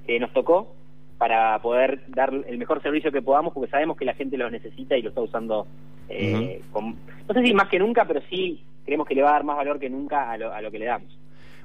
que 0.07 0.21
nos 0.21 0.31
tocó, 0.35 0.75
para 1.17 1.59
poder 1.61 2.03
dar 2.09 2.35
el 2.47 2.59
mejor 2.59 2.83
servicio 2.83 3.11
que 3.11 3.23
podamos, 3.23 3.55
porque 3.55 3.71
sabemos 3.71 3.97
que 3.97 4.05
la 4.05 4.13
gente 4.13 4.37
lo 4.37 4.51
necesita 4.51 4.95
y 4.95 5.01
lo 5.01 5.09
está 5.09 5.23
usando, 5.23 5.67
eh, 6.11 6.61
no 6.75 7.35
sé 7.35 7.43
si 7.43 7.55
más 7.55 7.69
que 7.69 7.79
nunca, 7.79 8.05
pero 8.05 8.21
sí 8.29 8.63
creemos 8.85 9.07
que 9.07 9.15
le 9.15 9.23
va 9.23 9.31
a 9.31 9.33
dar 9.33 9.45
más 9.45 9.57
valor 9.57 9.79
que 9.79 9.89
nunca 9.89 10.31
a 10.31 10.37
lo, 10.37 10.53
a 10.53 10.61
lo 10.61 10.71
que 10.71 10.79
le 10.79 10.85
damos. 10.85 11.19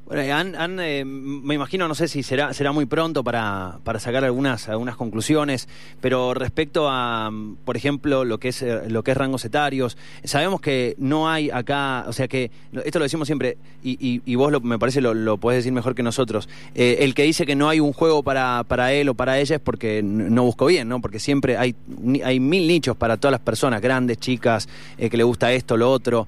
Bueno, 0.05 0.35
han, 0.35 0.79
eh, 0.81 1.03
me 1.03 1.55
imagino, 1.55 1.87
no 1.87 1.95
sé 1.95 2.07
si 2.07 2.21
será, 2.21 2.53
será 2.53 2.71
muy 2.71 2.85
pronto 2.85 3.23
para, 3.23 3.79
para 3.83 3.97
sacar 3.97 4.23
algunas, 4.23 4.69
algunas 4.69 4.95
conclusiones, 4.95 5.67
pero 5.99 6.35
respecto 6.35 6.87
a, 6.87 7.31
por 7.65 7.75
ejemplo, 7.75 8.23
lo 8.23 8.37
que 8.37 8.49
es 8.49 8.61
eh, 8.61 8.81
lo 8.87 9.03
que 9.03 9.11
es 9.11 9.17
rangos 9.17 9.45
etarios, 9.45 9.97
sabemos 10.23 10.61
que 10.61 10.95
no 10.99 11.27
hay 11.27 11.49
acá, 11.49 12.05
o 12.07 12.13
sea 12.13 12.27
que, 12.27 12.51
esto 12.83 12.99
lo 12.99 13.05
decimos 13.05 13.27
siempre, 13.27 13.57
y, 13.83 14.21
y, 14.23 14.35
vos 14.35 14.51
lo, 14.51 14.61
me 14.61 14.77
parece 14.77 15.01
lo, 15.01 15.15
lo 15.15 15.37
podés 15.37 15.57
decir 15.57 15.73
mejor 15.73 15.95
que 15.95 16.03
nosotros, 16.03 16.49
eh, 16.75 16.97
el 16.99 17.15
que 17.15 17.23
dice 17.23 17.47
que 17.47 17.55
no 17.55 17.67
hay 17.67 17.79
un 17.79 17.91
juego 17.91 18.21
para, 18.21 18.63
para 18.67 18.93
él 18.93 19.09
o 19.09 19.15
para 19.15 19.39
ella 19.39 19.55
es 19.55 19.61
porque 19.61 20.03
no 20.03 20.43
buscó 20.43 20.67
bien, 20.67 20.87
¿no? 20.87 21.01
Porque 21.01 21.17
siempre 21.17 21.57
hay, 21.57 21.75
hay 22.23 22.39
mil 22.39 22.67
nichos 22.67 22.95
para 22.95 23.17
todas 23.17 23.31
las 23.31 23.41
personas, 23.41 23.81
grandes, 23.81 24.19
chicas, 24.19 24.69
que 24.97 25.17
le 25.17 25.23
gusta 25.23 25.51
esto, 25.51 25.77
lo 25.77 25.89
otro. 25.91 26.27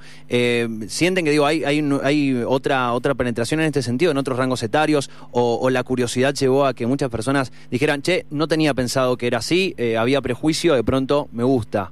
sienten 0.87 1.25
que, 1.25 1.31
digo, 1.31 1.45
hay, 1.45 1.63
hay, 1.63 1.87
hay 2.01 2.43
otra, 2.43 2.93
otra 2.93 3.13
penetración 3.13 3.59
en 3.59 3.66
en 3.67 3.71
este 3.71 3.81
sentido, 3.81 4.11
en 4.11 4.17
otros 4.17 4.37
rangos 4.37 4.63
etarios, 4.63 5.09
o, 5.31 5.69
la 5.69 5.83
curiosidad 5.83 6.33
llevó 6.33 6.65
a 6.65 6.73
que 6.73 6.87
muchas 6.87 7.09
personas 7.09 7.51
dijeran, 7.69 8.01
che, 8.01 8.25
no 8.31 8.47
tenía 8.47 8.73
pensado 8.73 9.17
que 9.17 9.27
era 9.27 9.39
así, 9.39 9.75
eh, 9.77 9.97
había 9.97 10.21
prejuicio, 10.21 10.73
de 10.73 10.83
pronto 10.83 11.27
me 11.33 11.43
gusta? 11.43 11.91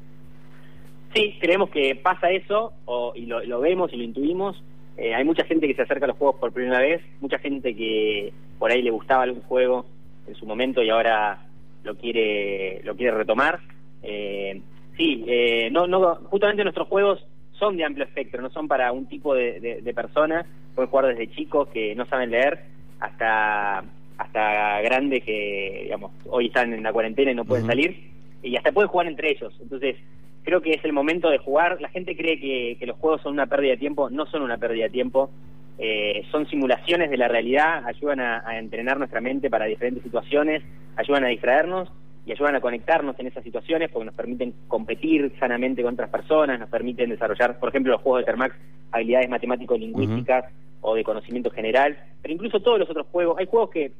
Sí, 1.13 1.35
creemos 1.39 1.69
que 1.69 1.95
pasa 1.95 2.31
eso, 2.31 2.73
y 3.15 3.25
lo, 3.25 3.59
vemos 3.59 3.91
y 3.93 3.97
lo 3.97 4.03
intuimos. 4.03 4.61
Eh, 4.97 5.13
hay 5.13 5.25
mucha 5.25 5.43
gente 5.43 5.67
que 5.67 5.75
se 5.75 5.81
acerca 5.81 6.05
a 6.05 6.07
los 6.07 6.17
juegos 6.17 6.37
por 6.37 6.53
primera 6.53 6.79
vez, 6.79 7.01
mucha 7.19 7.37
gente 7.39 7.75
que 7.75 8.31
por 8.57 8.71
ahí 8.71 8.81
le 8.81 8.91
gustaba 8.91 9.23
algún 9.23 9.41
juego 9.41 9.85
en 10.27 10.35
su 10.35 10.45
momento 10.45 10.81
y 10.81 10.89
ahora 10.89 11.45
lo 11.83 11.95
quiere 11.95 12.81
lo 12.83 12.95
quiere 12.95 13.11
retomar. 13.17 13.59
Eh, 14.01 14.61
sí, 14.95 15.25
no, 15.71 15.87
no, 15.87 16.15
justamente 16.29 16.63
nuestros 16.63 16.87
juegos 16.87 17.25
son 17.59 17.75
de 17.75 17.83
amplio 17.83 18.05
espectro, 18.05 18.41
no 18.41 18.49
son 18.49 18.67
para 18.67 18.91
un 18.93 19.07
tipo 19.07 19.35
de, 19.35 19.59
de, 19.59 19.81
de 19.81 19.93
personas, 19.93 20.45
pueden 20.75 20.89
jugar 20.89 21.07
desde 21.07 21.33
chicos 21.35 21.69
que 21.69 21.95
no 21.95 22.05
saben 22.05 22.31
leer 22.31 22.65
hasta 22.99 23.83
hasta 24.17 24.81
grandes 24.81 25.23
que, 25.23 25.81
digamos, 25.83 26.11
hoy 26.29 26.47
están 26.47 26.73
en 26.73 26.83
la 26.83 26.93
cuarentena 26.93 27.31
y 27.31 27.35
no 27.35 27.43
pueden 27.43 27.65
salir, 27.65 28.11
y 28.41 28.55
hasta 28.55 28.71
pueden 28.71 28.89
jugar 28.89 29.07
entre 29.07 29.31
ellos. 29.31 29.53
Entonces, 29.61 29.97
creo 30.43 30.61
que 30.61 30.71
es 30.71 30.85
el 30.85 30.93
momento 30.93 31.29
de 31.29 31.37
jugar. 31.37 31.81
La 31.81 31.89
gente 31.89 32.15
cree 32.15 32.39
que, 32.39 32.77
que 32.79 32.85
los 32.85 32.97
juegos 32.97 33.21
son 33.21 33.33
una 33.33 33.47
pérdida 33.47 33.71
de 33.71 33.77
tiempo, 33.77 34.09
no 34.09 34.25
son 34.27 34.43
una 34.43 34.57
pérdida 34.57 34.85
de 34.85 34.91
tiempo. 34.91 35.29
Eh, 35.77 36.23
son 36.31 36.47
simulaciones 36.47 37.09
de 37.09 37.17
la 37.17 37.27
realidad, 37.27 37.85
ayudan 37.85 38.21
a, 38.21 38.57
entrenar 38.57 38.97
nuestra 38.97 39.19
mente 39.19 39.49
para 39.49 39.65
diferentes 39.65 40.03
situaciones, 40.03 40.63
ayudan 40.95 41.25
a 41.25 41.27
distraernos 41.27 41.91
y 42.25 42.31
ayudan 42.31 42.55
a 42.55 42.61
conectarnos 42.61 43.17
en 43.19 43.27
esas 43.27 43.43
situaciones 43.43 43.89
porque 43.91 44.05
nos 44.05 44.15
permiten 44.15 44.53
competir 44.67 45.33
sanamente 45.39 45.83
con 45.83 45.93
otras 45.93 46.09
personas, 46.09 46.59
nos 46.59 46.69
permiten 46.69 47.09
desarrollar, 47.09 47.59
por 47.59 47.69
ejemplo, 47.69 47.93
los 47.93 48.01
juegos 48.01 48.21
de 48.21 48.25
Termax, 48.25 48.55
habilidades 48.91 49.29
matemático-lingüísticas 49.29 50.45
o 50.81 50.95
de 50.95 51.03
conocimiento 51.03 51.51
general, 51.51 51.97
pero 52.21 52.33
incluso 52.33 52.59
todos 52.59 52.79
los 52.79 52.89
otros 52.89 53.07
juegos, 53.11 53.37
hay 53.37 53.45
juegos 53.45 53.69
que, 53.69 53.91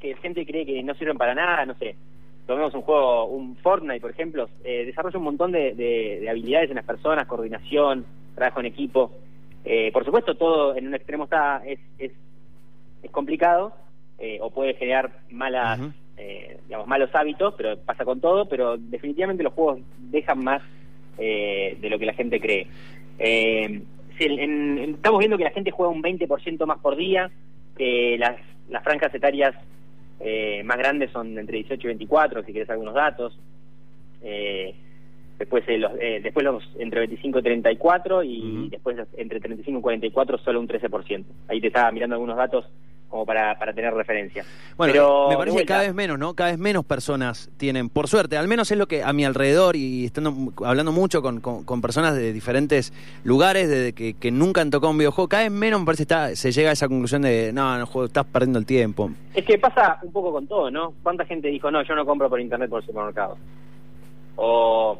que 0.00 0.14
gente 0.16 0.46
cree 0.46 0.64
que 0.64 0.82
no 0.82 0.94
sirven 0.94 1.18
para 1.18 1.34
nada, 1.34 1.66
no 1.66 1.74
sé, 1.74 1.96
tomemos 2.46 2.74
un 2.74 2.82
juego, 2.82 3.26
un 3.26 3.56
Fortnite, 3.56 4.00
por 4.00 4.10
ejemplo, 4.10 4.48
eh, 4.64 4.84
desarrolla 4.86 5.18
un 5.18 5.24
montón 5.24 5.52
de, 5.52 5.74
de 5.74 6.28
habilidades 6.28 6.70
en 6.70 6.76
las 6.76 6.84
personas, 6.84 7.26
coordinación, 7.26 8.04
trabajo 8.34 8.60
en 8.60 8.66
equipo, 8.66 9.12
eh, 9.64 9.90
por 9.92 10.04
supuesto, 10.04 10.34
todo 10.34 10.76
en 10.76 10.86
un 10.86 10.94
extremo 10.94 11.24
está 11.24 11.62
es, 11.64 11.80
es, 11.98 12.12
es 13.02 13.10
complicado 13.10 13.72
eh, 14.18 14.38
o 14.42 14.50
puede 14.50 14.74
generar 14.74 15.20
malas, 15.30 15.80
eh, 16.16 16.58
digamos, 16.66 16.86
malos 16.86 17.10
hábitos, 17.14 17.54
pero 17.56 17.78
pasa 17.78 18.04
con 18.04 18.20
todo, 18.20 18.46
pero 18.46 18.76
definitivamente 18.76 19.42
los 19.42 19.52
juegos 19.52 19.80
dejan 19.98 20.42
más 20.44 20.62
de 21.16 21.88
lo 21.88 21.96
que 21.96 22.06
la 22.06 22.12
gente 22.12 22.40
cree. 22.40 22.66
estamos 24.18 25.18
viendo 25.20 25.38
que 25.38 25.44
la 25.44 25.52
gente 25.52 25.70
juega 25.70 25.92
un 25.92 26.02
20% 26.02 26.66
más 26.66 26.80
por 26.80 26.96
día, 26.96 27.30
que 27.76 28.16
las, 28.18 28.36
las 28.68 28.82
franjas 28.82 29.14
etarias 29.14 29.54
más 30.64 30.76
grandes 30.76 31.12
son 31.12 31.38
entre 31.38 31.58
18 31.58 31.80
y 31.80 31.86
24, 31.86 32.42
si 32.42 32.52
quieres 32.52 32.68
algunos 32.70 32.94
datos. 32.94 33.38
Eh, 34.24 34.74
después 35.38 35.64
eh, 35.68 35.78
los, 35.78 35.92
eh, 36.00 36.20
después 36.22 36.44
los 36.44 36.64
entre 36.78 37.00
25 37.00 37.38
y 37.38 37.42
34 37.42 38.24
y 38.24 38.68
después 38.70 38.96
entre 39.16 39.40
35 39.40 39.78
y 39.78 39.82
44 39.82 40.38
solo 40.38 40.60
un 40.60 40.68
13%. 40.68 41.24
Ahí 41.48 41.60
te 41.60 41.68
estaba 41.68 41.92
mirando 41.92 42.14
algunos 42.14 42.36
datos 42.36 42.64
como 43.14 43.24
para, 43.24 43.56
para 43.56 43.72
tener 43.72 43.94
referencia. 43.94 44.44
Bueno, 44.76 44.92
Pero, 44.92 45.28
me 45.28 45.36
parece 45.36 45.58
que 45.58 45.66
cada 45.66 45.82
vez 45.82 45.94
menos, 45.94 46.18
¿no? 46.18 46.34
Cada 46.34 46.50
vez 46.50 46.58
menos 46.58 46.84
personas 46.84 47.48
tienen, 47.56 47.88
por 47.88 48.08
suerte, 48.08 48.36
al 48.36 48.48
menos 48.48 48.72
es 48.72 48.76
lo 48.76 48.88
que 48.88 49.04
a 49.04 49.12
mi 49.12 49.24
alrededor 49.24 49.76
y 49.76 50.04
estando 50.04 50.34
hablando 50.64 50.90
mucho 50.90 51.22
con, 51.22 51.38
con, 51.40 51.80
personas 51.80 52.16
de 52.16 52.32
diferentes 52.32 52.92
lugares, 53.22 53.68
de 53.68 53.92
que, 53.92 54.14
que, 54.14 54.32
nunca 54.32 54.62
han 54.62 54.70
tocado 54.70 54.90
un 54.90 54.98
videojuego, 54.98 55.28
cada 55.28 55.44
vez 55.44 55.52
menos 55.52 55.78
me 55.78 55.86
parece 55.86 56.02
está, 56.02 56.34
se 56.34 56.50
llega 56.50 56.70
a 56.70 56.72
esa 56.72 56.88
conclusión 56.88 57.22
de, 57.22 57.52
no, 57.52 57.78
no 57.78 57.86
juego, 57.86 58.06
estás 58.06 58.26
perdiendo 58.26 58.58
el 58.58 58.66
tiempo. 58.66 59.12
Es 59.32 59.44
que 59.44 59.58
pasa 59.58 60.00
un 60.02 60.10
poco 60.10 60.32
con 60.32 60.48
todo, 60.48 60.68
¿no? 60.72 60.94
¿Cuánta 61.04 61.24
gente 61.24 61.46
dijo, 61.46 61.70
no, 61.70 61.84
yo 61.84 61.94
no 61.94 62.04
compro 62.04 62.28
por 62.28 62.40
internet 62.40 62.68
por 62.68 62.80
el 62.80 62.86
supermercado? 62.86 63.38
O 64.34 64.98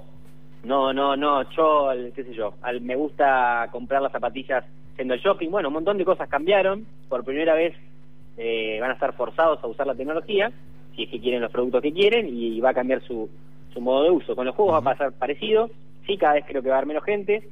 no, 0.63 0.93
no, 0.93 1.17
no, 1.17 1.51
yo, 1.51 1.89
qué 2.15 2.23
sé 2.23 2.33
yo, 2.33 2.55
al, 2.63 2.81
me 2.81 2.95
gusta 2.95 3.69
comprar 3.73 4.03
las 4.03 4.13
zapatillas 4.13 4.65
en 4.99 5.11
el 5.11 5.19
shopping. 5.19 5.51
Bueno, 5.51 5.69
un 5.69 5.75
montón 5.75 5.99
de 5.99 6.05
cosas 6.05 6.29
cambiaron. 6.29 6.87
Por 7.09 7.25
primera 7.25 7.55
vez 7.55 7.75
eh, 8.37 8.79
van 8.81 8.91
a 8.91 8.95
estar 8.95 9.13
forzados 9.15 9.63
a 9.63 9.67
usar 9.67 9.87
la 9.87 9.95
tecnología, 9.95 10.53
si 10.95 11.05
es 11.05 11.11
que 11.11 11.21
quieren 11.21 11.43
los 11.43 11.51
productos 11.51 11.83
que 11.83 11.93
quieren, 11.93 12.29
y, 12.29 12.61
va 12.61 12.71
a 12.71 12.75
cambiar 12.75 13.03
su, 13.03 13.29
su 13.73 13.81
modo 13.81 14.05
de 14.05 14.11
uso. 14.11 14.37
Con 14.37 14.47
los 14.47 14.55
juegos 14.55 14.75
va 14.75 14.79
a 14.79 14.95
pasar 14.95 15.13
parecido. 15.13 15.71
Sí, 16.07 16.17
cada 16.17 16.35
vez 16.35 16.45
creo 16.47 16.63
que 16.63 16.69
va 16.69 16.77
a 16.77 16.79
haber 16.79 16.89
menos 16.89 17.05
gente, 17.05 17.49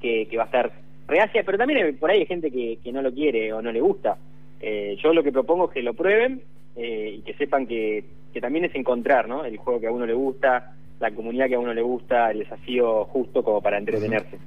que, 0.00 0.26
que 0.28 0.36
va 0.36 0.44
a 0.44 0.46
estar 0.46 0.72
reacia, 1.06 1.44
pero 1.44 1.58
también 1.58 1.96
por 1.98 2.10
ahí 2.10 2.20
hay 2.20 2.26
gente 2.26 2.50
que, 2.50 2.78
que 2.82 2.92
no 2.92 3.02
lo 3.02 3.12
quiere 3.12 3.52
o 3.52 3.62
no 3.62 3.72
le 3.72 3.80
gusta. 3.80 4.16
Eh, 4.60 4.96
yo 5.02 5.12
lo 5.12 5.22
que 5.22 5.32
propongo 5.32 5.66
es 5.66 5.72
que 5.72 5.82
lo 5.82 5.94
prueben 5.94 6.42
eh, 6.76 7.16
y 7.18 7.20
que 7.22 7.34
sepan 7.34 7.66
que, 7.66 8.04
que 8.32 8.40
también 8.40 8.64
es 8.64 8.74
encontrar 8.74 9.28
¿no? 9.28 9.44
el 9.44 9.56
juego 9.58 9.80
que 9.80 9.86
a 9.86 9.92
uno 9.92 10.06
le 10.06 10.14
gusta, 10.14 10.74
la 11.00 11.10
comunidad 11.10 11.48
que 11.48 11.54
a 11.54 11.58
uno 11.58 11.74
le 11.74 11.82
gusta, 11.82 12.30
el 12.30 12.40
desafío 12.40 13.04
justo 13.06 13.42
como 13.42 13.60
para 13.60 13.78
entretenerse. 13.78 14.38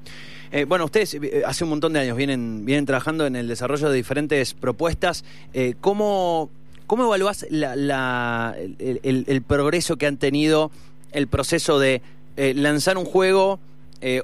Eh, 0.52 0.66
bueno, 0.66 0.86
ustedes 0.86 1.14
eh, 1.14 1.44
hace 1.46 1.64
un 1.64 1.70
montón 1.70 1.94
de 1.94 2.00
años 2.00 2.18
vienen, 2.18 2.66
vienen 2.66 2.86
trabajando 2.86 3.28
en 3.28 3.36
el 3.36 3.48
desarrollo 3.48 3.90
de 3.90 3.96
diferentes 3.96 4.54
propuestas. 4.54 5.24
Eh, 5.54 5.76
¿cómo, 5.80 6.50
¿Cómo 6.88 7.06
evaluás 7.06 7.46
la, 7.52 8.56
el, 8.58 9.44
progreso 9.48 9.98
que 9.98 10.08
han 10.08 10.18
tenido 10.18 10.72
el 11.12 11.28
proceso 11.28 11.78
de 11.78 12.02
lanzar 12.36 12.98
un 12.98 13.06
juego 13.06 13.60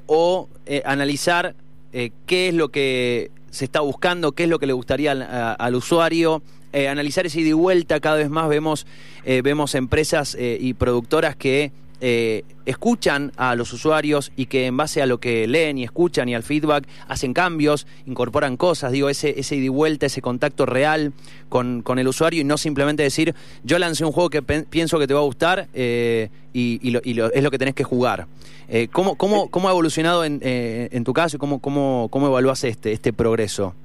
o 0.07 0.49
analizar 0.83 1.53
qué 1.91 2.47
es 2.47 2.53
lo 2.53 2.69
que 2.69 3.29
se 3.51 3.65
está 3.65 3.81
buscando, 3.81 4.31
qué 4.31 4.43
es 4.43 4.49
lo 4.49 4.57
que 4.57 4.65
le 4.65 4.73
gustaría 4.73 5.11
al, 5.11 5.75
usuario? 5.75 6.41
analizar 6.73 7.25
ese 7.25 7.39
ida 7.39 7.49
y 7.49 7.53
vuelta, 7.53 7.99
cada 7.99 8.17
vez 8.17 8.29
más 8.29 8.49
vemos, 8.49 8.87
vemos 9.25 9.75
empresas 9.75 10.35
y 10.39 10.73
productoras 10.73 11.35
que 11.35 11.71
eh, 12.01 12.43
escuchan 12.65 13.31
a 13.37 13.55
los 13.55 13.73
usuarios 13.73 14.31
y 14.35 14.47
que 14.47 14.65
en 14.65 14.77
base 14.77 15.01
a 15.01 15.05
lo 15.05 15.19
que 15.19 15.47
leen 15.47 15.77
y 15.77 15.83
escuchan 15.83 16.29
y 16.29 16.35
al 16.35 16.43
feedback 16.43 16.87
hacen 17.07 17.33
cambios, 17.33 17.87
incorporan 18.05 18.57
cosas, 18.57 18.91
digo, 18.91 19.09
ese, 19.09 19.39
ese 19.39 19.55
ida 19.55 19.65
y 19.65 19.69
vuelta, 19.69 20.05
ese 20.05 20.21
contacto 20.21 20.65
real 20.65 21.13
con, 21.49 21.81
con 21.81 21.99
el 21.99 22.07
usuario 22.07 22.41
y 22.41 22.43
no 22.43 22.57
simplemente 22.57 23.03
decir, 23.03 23.35
yo 23.63 23.79
lancé 23.79 24.05
un 24.05 24.11
juego 24.11 24.29
que 24.29 24.41
pienso 24.41 24.99
que 24.99 25.07
te 25.07 25.13
va 25.13 25.19
a 25.19 25.23
gustar 25.23 25.67
eh, 25.73 26.29
y, 26.53 26.79
y, 26.81 27.19
es 27.33 27.43
lo 27.43 27.51
que 27.51 27.57
tenés 27.57 27.75
que 27.75 27.83
jugar. 27.83 28.27
Eh, 28.67 28.87
¿cómo, 28.91 29.15
cómo, 29.15 29.49
¿Cómo 29.49 29.67
ha 29.67 29.71
evolucionado 29.71 30.25
en, 30.25 30.39
eh, 30.41 30.89
en 30.91 31.03
tu 31.03 31.13
caso 31.13 31.37
y 31.37 31.39
cómo, 31.39 31.59
cómo, 31.59 32.07
cómo 32.09 32.27
evaluás 32.27 32.63
este, 32.63 32.93
este 32.93 33.13
progreso? 33.13 33.75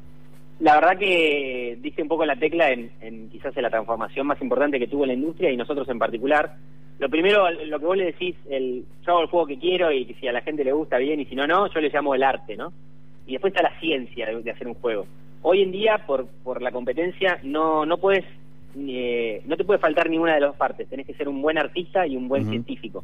La 0.61 0.75
verdad 0.75 0.99
que 0.99 1.79
diste 1.81 2.03
un 2.03 2.09
poco 2.09 2.25
la 2.27 2.37
tecla 2.37 2.71
en, 2.71 2.91
en 3.01 3.29
quizás 3.31 3.57
en 3.57 3.63
la 3.63 3.71
transformación 3.71 4.27
más 4.27 4.41
importante 4.43 4.79
que 4.79 4.87
tuvo 4.87 5.07
la 5.07 5.15
industria 5.15 5.51
y 5.51 5.57
nosotros 5.57 5.89
en 5.89 5.99
particular 5.99 6.55
lo 7.01 7.09
primero, 7.09 7.51
lo 7.51 7.81
que 7.81 7.87
vos 7.87 7.97
le 7.97 8.05
decís, 8.05 8.37
el, 8.51 8.85
yo 9.07 9.13
hago 9.13 9.23
el 9.23 9.29
juego 9.29 9.47
que 9.47 9.59
quiero 9.59 9.91
y 9.91 10.05
si 10.21 10.29
a 10.29 10.33
la 10.33 10.43
gente 10.43 10.65
le 10.65 10.73
gusta 10.73 10.99
bien 10.99 11.19
y 11.19 11.25
si 11.25 11.35
no, 11.35 11.47
no, 11.47 11.67
yo 11.73 11.81
le 11.81 11.89
llamo 11.89 12.15
el 12.15 12.23
arte, 12.23 12.59
¿no? 12.59 12.75
Y 13.27 13.33
después 13.33 13.55
está 13.55 13.63
la 13.63 13.81
ciencia 13.81 14.27
de, 14.27 14.51
hacer 14.51 14.69
un 14.69 14.75
juego. 14.75 15.07
Hoy 15.41 15.63
en 15.63 15.73
día, 15.73 16.05
por, 16.07 16.27
por 16.45 16.61
la 16.61 16.71
competencia, 16.71 17.41
no, 17.43 17.87
no 17.87 17.97
puedes, 17.97 18.27
eh, 18.77 19.41
no 19.47 19.57
te 19.57 19.65
puede 19.65 19.79
faltar 19.79 20.11
ninguna 20.11 20.35
de 20.35 20.41
las 20.41 20.55
partes. 20.57 20.91
Tenés 20.91 21.07
que 21.07 21.15
ser 21.15 21.27
un 21.27 21.41
buen 21.41 21.57
artista 21.57 22.07
y 22.07 22.19
un 22.19 22.29
buen 22.29 22.51
científico. 22.51 23.03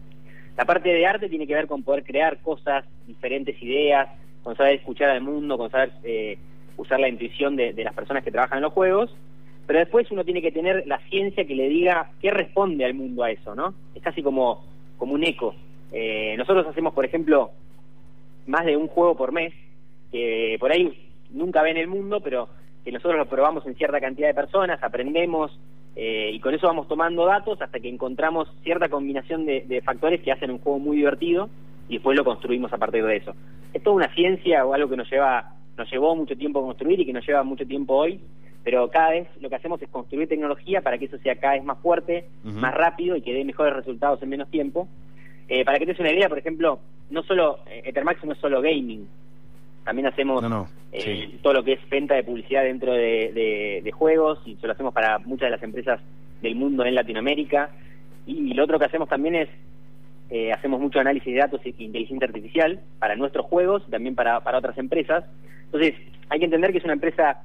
La 0.58 0.66
parte 0.66 0.90
de 0.90 1.06
arte 1.06 1.30
tiene 1.30 1.46
que 1.46 1.54
ver 1.54 1.66
con 1.66 1.82
poder 1.82 2.04
crear 2.04 2.42
cosas, 2.42 2.84
diferentes 3.06 3.60
ideas, 3.62 4.10
con 4.42 4.54
saber 4.58 4.74
escuchar 4.74 5.08
al 5.08 5.22
mundo, 5.22 5.56
con 5.56 5.70
saber 5.70 5.92
eh, 6.04 6.36
usar 6.76 7.00
la 7.00 7.08
intuición 7.08 7.56
de, 7.56 7.72
las 7.72 7.94
personas 7.94 8.24
que 8.24 8.30
trabajan 8.30 8.58
en 8.58 8.64
los 8.64 8.72
juegos 8.72 9.14
pero 9.66 9.80
después 9.80 10.10
uno 10.10 10.24
tiene 10.24 10.40
que 10.40 10.52
tener 10.52 10.84
la 10.86 10.98
ciencia 11.08 11.44
que 11.44 11.56
le 11.56 11.68
diga 11.68 12.10
qué 12.20 12.30
responde 12.30 12.84
al 12.84 12.94
mundo 12.94 13.24
a 13.24 13.30
eso, 13.30 13.54
¿no? 13.54 13.74
Es 13.94 14.02
casi 14.02 14.22
como, 14.22 14.64
como 14.96 15.14
un 15.14 15.24
eco. 15.24 15.54
Eh, 15.92 16.36
nosotros 16.38 16.66
hacemos, 16.68 16.94
por 16.94 17.04
ejemplo, 17.04 17.50
más 18.46 18.64
de 18.64 18.76
un 18.76 18.86
juego 18.86 19.16
por 19.16 19.32
mes, 19.32 19.52
que 20.12 20.56
por 20.60 20.70
ahí 20.70 21.10
nunca 21.30 21.62
ven 21.62 21.76
el 21.76 21.88
mundo, 21.88 22.20
pero 22.20 22.48
que 22.84 22.92
nosotros 22.92 23.18
lo 23.18 23.26
probamos 23.26 23.66
en 23.66 23.74
cierta 23.74 24.00
cantidad 24.00 24.28
de 24.28 24.34
personas, 24.34 24.80
aprendemos 24.82 25.58
eh, 25.96 26.30
y 26.32 26.38
con 26.38 26.54
eso 26.54 26.68
vamos 26.68 26.86
tomando 26.86 27.26
datos 27.26 27.60
hasta 27.60 27.80
que 27.80 27.88
encontramos 27.88 28.48
cierta 28.62 28.88
combinación 28.88 29.46
de, 29.46 29.62
de, 29.66 29.80
factores 29.80 30.20
que 30.20 30.30
hacen 30.30 30.52
un 30.52 30.58
juego 30.58 30.78
muy 30.78 30.98
divertido 30.98 31.48
y 31.88 31.94
después 31.94 32.16
lo 32.16 32.24
construimos 32.24 32.72
a 32.72 32.78
partir 32.78 33.04
de 33.04 33.16
eso. 33.16 33.34
Es 33.72 33.82
toda 33.82 33.96
una 33.96 34.14
ciencia 34.14 34.64
o 34.64 34.74
algo 34.74 34.88
que 34.88 34.96
nos 34.96 35.10
lleva 35.10 35.55
nos 35.76 35.90
llevó 35.90 36.16
mucho 36.16 36.36
tiempo 36.36 36.64
construir 36.64 37.00
y 37.00 37.06
que 37.06 37.12
nos 37.12 37.26
lleva 37.26 37.42
mucho 37.42 37.66
tiempo 37.66 37.94
hoy 37.94 38.20
pero 38.66 38.90
cada 38.90 39.10
vez 39.10 39.28
lo 39.40 39.48
que 39.48 39.54
hacemos 39.54 39.80
es 39.80 39.88
construir 39.88 40.28
tecnología 40.28 40.80
para 40.80 40.98
que 40.98 41.04
eso 41.04 41.18
sea 41.18 41.36
cada 41.36 41.54
vez 41.54 41.62
más 41.62 41.78
fuerte, 41.78 42.24
más 42.42 42.74
rápido 42.74 43.14
y 43.14 43.22
que 43.22 43.32
dé 43.32 43.44
mejores 43.44 43.72
resultados 43.72 44.20
en 44.24 44.28
menos 44.28 44.50
tiempo. 44.50 44.88
Eh, 45.48 45.64
para 45.64 45.78
que 45.78 45.86
te 45.86 45.92
des 45.92 46.00
una 46.00 46.10
idea, 46.10 46.28
por 46.28 46.38
ejemplo, 46.38 46.80
no 47.08 47.22
solo 47.22 47.60
eh, 47.70 47.82
Ethermax 47.84 48.24
no 48.24 48.32
es 48.32 48.38
solo 48.40 48.60
gaming, 48.60 49.06
también 49.84 50.08
hacemos 50.08 50.44
eh, 50.90 51.38
todo 51.42 51.52
lo 51.52 51.62
que 51.62 51.74
es 51.74 51.88
venta 51.88 52.16
de 52.16 52.24
publicidad 52.24 52.64
dentro 52.64 52.92
de, 52.92 53.88
juegos 53.94 54.40
y 54.44 54.54
eso 54.54 54.66
lo 54.66 54.72
hacemos 54.72 54.92
para 54.92 55.20
muchas 55.20 55.46
de 55.46 55.50
las 55.50 55.62
empresas 55.62 56.00
del 56.42 56.56
mundo 56.56 56.84
en 56.84 56.96
Latinoamérica. 56.96 57.70
Y, 58.26 58.52
lo 58.52 58.64
otro 58.64 58.80
que 58.80 58.86
hacemos 58.86 59.08
también 59.08 59.36
es 59.36 59.48
hacemos 60.52 60.80
mucho 60.80 60.98
análisis 60.98 61.32
de 61.32 61.38
datos 61.38 61.60
e 61.64 61.74
inteligencia 61.78 62.26
artificial 62.26 62.80
para 62.98 63.16
nuestros 63.16 63.46
juegos, 63.46 63.82
también 63.90 64.14
para, 64.14 64.40
para 64.40 64.58
otras 64.58 64.76
empresas. 64.78 65.24
Entonces, 65.66 65.94
hay 66.28 66.38
que 66.38 66.44
entender 66.46 66.72
que 66.72 66.78
es 66.78 66.84
una 66.84 66.94
empresa 66.94 67.42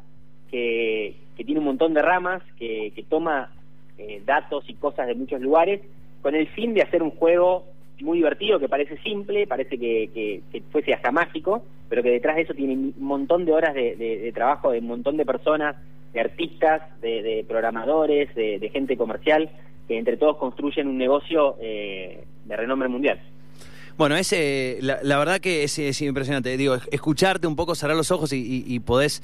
que, 0.52 1.15
tiene 1.46 1.60
un 1.60 1.65
montón 1.65 1.94
de 1.96 2.04
ramas, 2.04 2.44
que, 2.58 2.94
toma 3.10 3.52
eh, 3.98 4.22
datos 4.26 4.63
y 4.67 4.76
cosas 4.76 5.08
de 5.08 5.15
muchos 5.15 5.41
lugares, 5.41 5.82
con 6.22 6.36
el 6.36 6.48
fin 6.50 6.76
de 6.76 6.84
hacer 6.84 7.02
un 7.02 7.12
juego 7.12 7.65
muy 8.02 8.20
divertido, 8.20 8.60
que 8.60 8.70
parece 8.70 8.98
simple, 9.00 9.48
parece 9.48 9.78
que, 9.78 10.41
fuese 10.72 10.94
hasta 10.94 11.12
mágico, 11.12 11.63
pero 11.89 12.04
que 12.04 12.12
detrás 12.12 12.36
de 12.36 12.44
eso 12.44 12.54
tiene 12.54 12.74
un 12.74 12.94
montón 13.00 13.46
de 13.46 13.54
horas 13.54 13.74
de, 13.74 14.32
trabajo 14.36 14.72
de 14.72 14.80
un 14.80 14.88
montón 14.88 15.17
de 15.17 15.26
personas, 15.26 15.76
de 16.13 16.20
artistas, 16.20 16.82
de, 17.02 17.44
programadores, 17.48 18.34
de, 18.36 18.70
gente 18.72 18.98
comercial, 18.98 19.50
que 19.88 19.98
entre 19.98 20.17
todos 20.17 20.38
construyen 20.38 20.88
un 20.88 20.98
negocio 20.98 21.56
eh, 21.60 22.24
de 22.45 22.56
renombre 22.56 22.88
mundial. 22.88 23.19
Bueno, 23.97 24.15
es, 24.15 24.34
eh, 24.34 24.80
la, 24.82 25.19
verdad 25.19 25.39
que 25.39 25.63
es, 25.63 26.01
impresionante. 26.01 26.56
Digo, 26.58 26.77
escucharte 26.91 27.45
un 27.45 27.56
poco, 27.56 27.75
cerrar 27.75 27.95
los 27.95 28.10
ojos 28.10 28.32
y, 28.34 28.80
podés, 28.80 29.21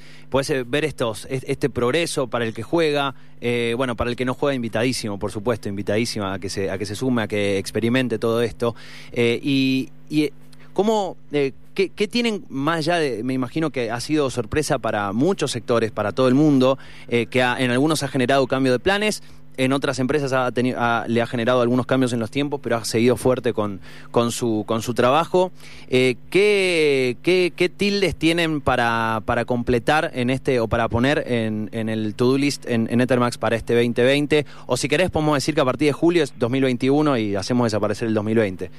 eh, 0.50 0.64
ver 0.68 0.86
estos, 0.86 1.28
este 1.30 1.70
progreso 1.70 2.28
para 2.28 2.46
el 2.46 2.54
que 2.54 2.64
juega, 2.64 3.16
eh, 3.42 3.74
bueno, 3.76 3.96
para 3.96 4.10
el 4.10 4.16
que 4.16 4.26
no 4.26 4.34
juega, 4.34 4.54
invitadísimo, 4.54 5.18
por 5.18 5.32
supuesto, 5.32 5.70
invitadísimo 5.70 6.28
a 6.28 6.38
que 6.38 6.50
se, 6.50 6.70
a 6.70 6.78
que 6.78 6.86
se 6.86 6.96
sume, 6.96 7.24
a 7.24 7.28
que 7.28 7.58
experimente 7.58 8.20
todo 8.20 8.42
esto. 8.42 8.76
y, 9.16 9.90
y 10.10 10.32
¿cómo, 10.74 11.18
qué, 11.32 11.54
¿qué, 11.74 12.08
tienen 12.08 12.46
más 12.50 12.78
allá 12.78 12.98
de, 12.98 13.24
me 13.24 13.34
imagino 13.34 13.72
que 13.72 13.90
ha 13.90 14.00
sido 14.00 14.30
sorpresa 14.30 14.78
para 14.78 15.12
muchos 15.12 15.52
sectores, 15.52 15.92
para 15.92 16.12
todo 16.12 16.28
el 16.28 16.36
mundo, 16.36 16.78
que 17.08 17.40
en 17.40 17.72
algunos 17.72 18.04
ha 18.04 18.10
generado 18.10 18.46
cambio 18.46 18.74
de 18.74 18.80
planes? 18.80 19.24
En 19.58 19.74
otras 19.74 20.00
empresas 20.00 20.32
ha 20.34 20.52
tenido, 20.52 20.80
le 21.08 21.22
ha 21.22 21.28
generado 21.28 21.62
algunos 21.62 21.86
cambios 21.86 22.14
en 22.14 22.20
los 22.20 22.32
tiempos, 22.32 22.60
pero 22.64 22.78
ha 22.78 22.86
seguido 22.86 23.18
fuerte 23.18 23.54
con, 23.54 23.80
con, 24.12 24.32
su, 24.32 24.64
con 24.68 24.82
su 24.82 24.94
trabajo. 24.94 25.52
Eh, 25.90 26.16
¿qué, 26.30 27.18
qué, 27.24 27.70
tildes 27.70 28.16
tienen 28.16 28.62
para, 28.62 29.22
para 29.26 29.46
completar 29.46 30.12
en 30.14 30.30
este 30.30 30.60
o 30.60 30.68
para 30.68 30.88
poner 30.88 31.24
en, 31.28 31.70
en 31.74 31.90
el 31.90 32.16
to-do 32.16 32.38
list 32.38 32.70
en, 32.70 32.88
en, 32.92 33.02
Ethermax 33.02 33.38
para 33.38 33.56
este 33.56 33.74
2020? 33.74 34.46
O 34.68 34.78
si 34.78 34.88
querés, 34.88 35.10
podemos 35.10 35.36
decir 35.36 35.56
que 35.56 35.62
a 35.62 35.66
partir 35.66 35.88
de 35.88 35.94
julio 35.94 36.24
es 36.24 36.38
2021 36.38 37.18
y 37.18 37.36
hacemos 37.36 37.66
desaparecer 37.66 38.08
el 38.08 38.14
2020. 38.14 38.70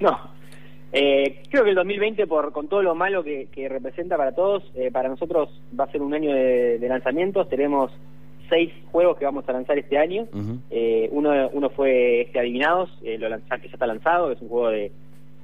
No, 0.00 0.18
eh, 0.92 1.42
creo 1.50 1.64
que 1.64 1.70
el 1.70 1.76
2020, 1.76 2.26
por, 2.26 2.52
con 2.52 2.68
todo 2.68 2.82
lo 2.82 2.94
malo 2.94 3.24
que, 3.24 3.48
representa 3.68 4.16
para 4.16 4.32
todos, 4.32 4.62
eh, 4.74 4.90
para 4.92 5.08
nosotros 5.08 5.48
va 5.78 5.84
a 5.84 5.92
ser 5.92 6.02
un 6.02 6.12
año 6.14 6.32
de 6.34 6.86
lanzamientos. 6.88 7.48
Tenemos 7.48 7.90
seis 8.50 8.70
juegos 8.92 9.16
que 9.16 9.24
vamos 9.24 9.48
a 9.48 9.52
lanzar 9.52 9.78
este 9.78 9.96
año. 9.96 10.26
eh, 10.70 11.08
uno, 11.12 11.48
uno 11.52 11.70
fue 11.70 12.22
este 12.22 12.38
Adivinados, 12.38 12.90
eh, 13.02 13.16
lo 13.16 13.28
lanzar, 13.28 13.60
que 13.60 13.68
ya 13.68 13.74
está 13.74 13.86
lanzado, 13.86 14.30
es 14.30 14.42
un 14.42 14.48
juego 14.48 14.68
de, 14.68 14.92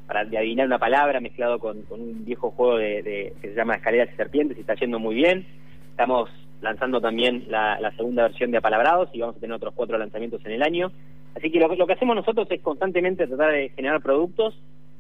para, 0.07 0.25
de 0.25 0.37
adivinar 0.37 0.67
una 0.67 0.79
palabra 0.79 1.21
mezclado 1.21 1.59
con, 1.59 1.85
un 1.91 2.25
viejo 2.25 2.51
juego 2.51 2.77
de, 2.77 3.33
que 3.41 3.49
se 3.49 3.55
llama 3.55 3.77
Escaleras 3.77 4.11
y 4.13 4.17
Serpientes 4.17 4.59
y 4.59 4.61
está 4.61 4.75
yendo 4.75 4.99
muy 4.99 5.15
bien. 5.15 5.47
Estamos 5.91 6.29
lanzando 6.61 7.01
también 7.01 7.45
la, 7.49 7.93
segunda 7.97 8.25
versión 8.25 8.51
de 8.51 8.59
Apalabrados 8.59 9.09
y 9.13 9.21
vamos 9.21 9.37
a 9.37 9.41
tener 9.41 9.55
otros 9.55 9.73
cuatro 9.75 9.97
lanzamientos 9.97 10.45
en 10.45 10.53
el 10.53 10.63
año. 10.63 10.91
Así 11.35 11.51
que 11.51 11.59
lo, 11.59 11.75
lo 11.75 11.87
que 11.87 11.93
hacemos 11.93 12.17
nosotros 12.17 12.49
es 12.51 12.61
constantemente 12.61 13.27
tratar 13.27 13.53
de 13.53 13.71
generar 13.71 14.03
productos, 14.03 14.55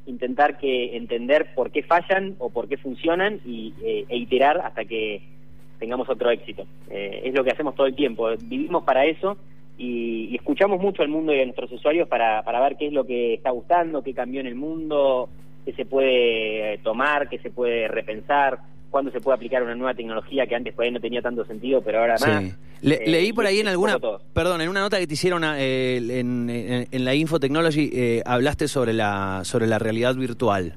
intentar 0.06 0.58
que 0.58 0.96
entender 0.96 1.54
por 1.54 1.70
qué 1.70 1.82
fallan 1.82 2.36
o 2.38 2.50
por 2.50 2.68
qué 2.68 2.76
funcionan 2.76 3.40
y, 3.44 3.74
eh, 3.82 4.04
e 4.08 4.16
iterar 4.16 4.58
hasta 4.58 4.84
que 4.84 5.22
tengamos 5.78 6.08
otro 6.08 6.30
éxito. 6.30 6.64
Eh, 6.90 7.22
es 7.24 7.34
lo 7.34 7.44
que 7.44 7.50
hacemos 7.50 7.74
todo 7.74 7.86
el 7.86 7.94
tiempo, 7.94 8.28
vivimos 8.42 8.84
para 8.84 9.04
eso 9.04 9.36
y, 9.78 10.34
escuchamos 10.34 10.80
mucho 10.80 11.02
al 11.02 11.08
mundo 11.08 11.34
y 11.34 11.40
a 11.40 11.44
nuestros 11.44 11.70
usuarios 11.72 12.08
para, 12.08 12.42
para 12.42 12.60
ver 12.60 12.76
qué 12.76 12.88
es 12.88 12.92
lo 12.92 13.04
que 13.06 13.34
está 13.34 13.50
gustando, 13.50 14.02
qué 14.02 14.14
cambió 14.14 14.40
en 14.40 14.46
el 14.46 14.54
mundo, 14.54 15.28
qué 15.64 15.72
se 15.72 15.84
puede 15.84 16.74
eh, 16.74 16.78
tomar, 16.82 17.28
qué 17.28 17.38
se 17.38 17.50
puede 17.50 17.88
repensar, 17.88 18.58
cuándo 18.90 19.10
se 19.10 19.20
puede 19.20 19.36
aplicar 19.36 19.62
una 19.62 19.74
nueva 19.74 19.94
tecnología 19.94 20.46
que 20.46 20.54
antes 20.54 20.74
por 20.74 20.84
ahí 20.84 20.90
no 20.90 21.00
tenía 21.00 21.22
tanto 21.22 21.44
sentido, 21.44 21.82
pero 21.82 22.00
ahora 22.00 22.16
más. 22.20 22.44
Eh, 22.82 23.02
leí 23.06 23.32
por 23.32 23.46
ahí 23.46 23.60
en 23.60 23.68
alguna, 23.68 23.98
perdón, 24.32 24.60
en 24.60 24.68
una 24.68 24.80
nota 24.80 24.98
que 24.98 25.06
te 25.06 25.14
hicieron 25.14 25.42
en, 25.44 26.50
en, 26.50 27.04
la 27.04 27.14
Infotechnology, 27.14 28.22
hablaste 28.24 28.68
sobre 28.68 28.92
la, 28.92 29.40
sobre 29.44 29.66
la 29.66 29.78
realidad 29.78 30.14
virtual. 30.14 30.74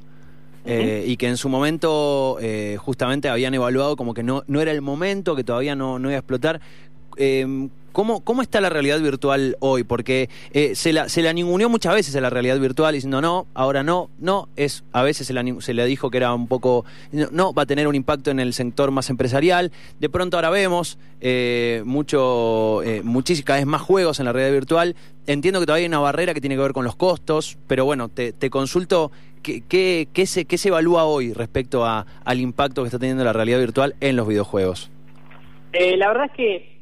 Eh, 0.65 1.05
y 1.07 1.17
que 1.17 1.27
en 1.27 1.37
su 1.37 1.49
momento 1.49 2.37
eh, 2.41 2.77
justamente 2.79 3.29
habían 3.29 3.53
evaluado 3.53 3.95
como 3.95 4.13
que 4.13 4.23
no, 4.23 4.43
no 4.47 4.61
era 4.61 4.71
el 4.71 4.81
momento, 4.81 5.35
que 5.35 5.43
todavía 5.43 5.75
no, 5.75 5.99
no 5.99 6.09
iba 6.09 6.17
a 6.17 6.19
explotar. 6.19 6.61
Eh, 7.17 7.69
¿Cómo, 7.91 8.23
¿Cómo 8.23 8.41
está 8.41 8.61
la 8.61 8.69
realidad 8.69 8.99
virtual 8.99 9.57
hoy? 9.59 9.83
Porque 9.83 10.29
eh, 10.53 10.75
se, 10.75 10.93
la, 10.93 11.09
se 11.09 11.21
la 11.21 11.33
ninguneó 11.33 11.69
muchas 11.69 11.93
veces 11.93 12.15
a 12.15 12.21
la 12.21 12.29
realidad 12.29 12.59
virtual 12.59 12.93
diciendo 12.93 13.21
no, 13.21 13.47
ahora 13.53 13.83
no, 13.83 14.09
no, 14.19 14.49
es 14.55 14.83
a 14.91 15.03
veces 15.03 15.27
se, 15.27 15.33
la, 15.33 15.43
se 15.59 15.73
le 15.73 15.85
dijo 15.85 16.09
que 16.09 16.17
era 16.17 16.33
un 16.33 16.47
poco, 16.47 16.85
no, 17.11 17.53
va 17.53 17.63
a 17.63 17.65
tener 17.65 17.87
un 17.87 17.95
impacto 17.95 18.31
en 18.31 18.39
el 18.39 18.53
sector 18.53 18.91
más 18.91 19.09
empresarial. 19.09 19.71
De 19.99 20.09
pronto 20.09 20.37
ahora 20.37 20.49
vemos 20.49 20.97
eh, 21.21 21.81
mucho, 21.85 22.83
eh, 22.83 23.01
muchísimas, 23.03 23.45
cada 23.45 23.59
vez 23.59 23.67
más 23.67 23.81
juegos 23.81 24.19
en 24.19 24.25
la 24.25 24.33
realidad 24.33 24.53
virtual. 24.53 24.95
Entiendo 25.27 25.59
que 25.59 25.65
todavía 25.65 25.83
hay 25.83 25.89
una 25.89 25.99
barrera 25.99 26.33
que 26.33 26.41
tiene 26.41 26.55
que 26.55 26.61
ver 26.61 26.73
con 26.73 26.85
los 26.85 26.95
costos, 26.95 27.57
pero 27.67 27.85
bueno, 27.85 28.09
te, 28.09 28.33
te 28.33 28.49
consulto 28.49 29.11
¿Qué, 29.41 29.61
qué, 29.61 30.07
qué, 30.11 30.25
se, 30.25 30.45
¿Qué 30.45 30.57
se 30.57 30.67
evalúa 30.67 31.05
hoy 31.05 31.33
respecto 31.33 31.85
a, 31.85 32.05
al 32.25 32.39
impacto 32.39 32.83
que 32.83 32.87
está 32.87 32.99
teniendo 32.99 33.23
la 33.23 33.33
realidad 33.33 33.59
virtual 33.59 33.95
en 34.01 34.15
los 34.15 34.27
videojuegos? 34.27 34.91
Eh, 35.73 35.97
la 35.97 36.07
verdad 36.09 36.25
es 36.25 36.31
que 36.33 36.78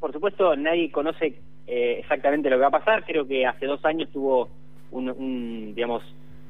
por 0.00 0.12
supuesto, 0.12 0.56
nadie 0.56 0.90
conoce 0.90 1.34
eh, 1.66 1.96
exactamente 1.98 2.50
lo 2.50 2.56
que 2.56 2.62
va 2.62 2.68
a 2.68 2.78
pasar. 2.78 3.04
Creo 3.04 3.26
que 3.26 3.46
hace 3.46 3.66
dos 3.66 3.84
años 3.84 4.08
tuvo 4.10 4.48
un, 4.90 5.72
digamos, 5.74 6.02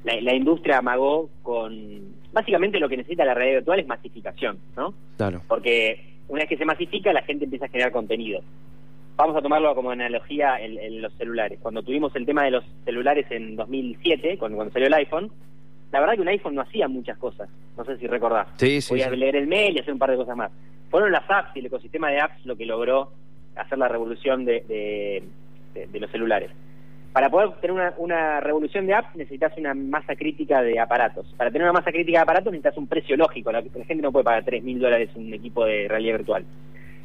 la, 0.04 0.34
industria 0.34 0.78
amagó 0.78 1.28
con... 1.42 2.16
Básicamente 2.32 2.78
lo 2.78 2.88
que 2.88 2.96
necesita 2.96 3.24
la 3.24 3.34
realidad 3.34 3.58
virtual 3.58 3.80
es 3.80 3.86
masificación, 3.86 4.58
¿no? 4.76 4.94
Claro. 5.16 5.42
Porque 5.48 6.18
una 6.28 6.40
vez 6.40 6.48
que 6.48 6.56
se 6.56 6.64
masifica, 6.64 7.12
la 7.12 7.22
gente 7.22 7.44
empieza 7.44 7.66
a 7.66 7.68
generar 7.68 7.92
contenido. 7.92 8.40
Vamos 9.16 9.36
a 9.36 9.42
tomarlo 9.42 9.74
como 9.74 9.90
analogía 9.90 10.60
en, 10.60 11.02
los 11.02 11.12
celulares. 11.14 11.58
Cuando 11.60 11.82
tuvimos 11.82 12.14
el 12.14 12.24
tema 12.24 12.44
de 12.44 12.52
los 12.52 12.64
celulares 12.84 13.26
en 13.30 13.56
2007, 13.56 14.38
cuando, 14.38 14.56
cuando 14.56 14.72
salió 14.72 14.86
el 14.86 14.94
iPhone, 14.94 15.32
la 15.90 16.00
verdad 16.00 16.14
que 16.14 16.20
un 16.20 16.28
iPhone 16.28 16.54
no 16.54 16.62
hacía 16.62 16.86
muchas 16.86 17.18
cosas. 17.18 17.48
No 17.76 17.84
sé 17.84 17.96
si 17.96 18.06
recordás. 18.06 18.46
Sí, 18.56 18.80
sí, 18.80 18.90
Podías 18.90 19.10
leer 19.10 19.36
el 19.36 19.46
mail 19.46 19.76
y 19.76 19.80
hacer 19.80 19.92
un 19.92 19.98
par 19.98 20.10
de 20.10 20.16
cosas 20.16 20.36
más. 20.36 20.52
Fueron 20.90 21.10
las 21.10 21.28
apps 21.28 21.56
y 21.56 21.60
el 21.60 21.66
ecosistema 21.66 22.10
de 22.10 22.20
apps 22.20 22.44
lo 22.46 22.56
que 22.56 22.66
logró 22.66 23.12
hacer 23.58 23.78
la 23.78 23.88
revolución 23.88 24.44
de, 24.44 25.22
de, 25.74 26.00
los 26.00 26.10
celulares. 26.10 26.50
Para 27.12 27.30
poder 27.30 27.50
tener 27.60 27.94
una, 27.98 28.40
revolución 28.40 28.86
de 28.86 28.94
apps 28.94 29.16
necesitas 29.16 29.56
una 29.56 29.74
masa 29.74 30.14
crítica 30.14 30.62
de 30.62 30.78
aparatos. 30.78 31.26
Para 31.36 31.50
tener 31.50 31.64
una 31.64 31.72
masa 31.72 31.90
crítica 31.90 32.18
de 32.18 32.22
aparatos 32.22 32.52
necesitas 32.52 32.76
un 32.76 32.86
precio 32.86 33.16
lógico. 33.16 33.50
La, 33.50 33.62
gente 33.62 34.02
no 34.02 34.12
puede 34.12 34.24
pagar 34.24 34.44
3.000 34.44 34.62
mil 34.62 34.78
dólares 34.78 35.10
un 35.14 35.32
equipo 35.32 35.64
de 35.64 35.88
realidad 35.88 36.18
virtual. 36.18 36.44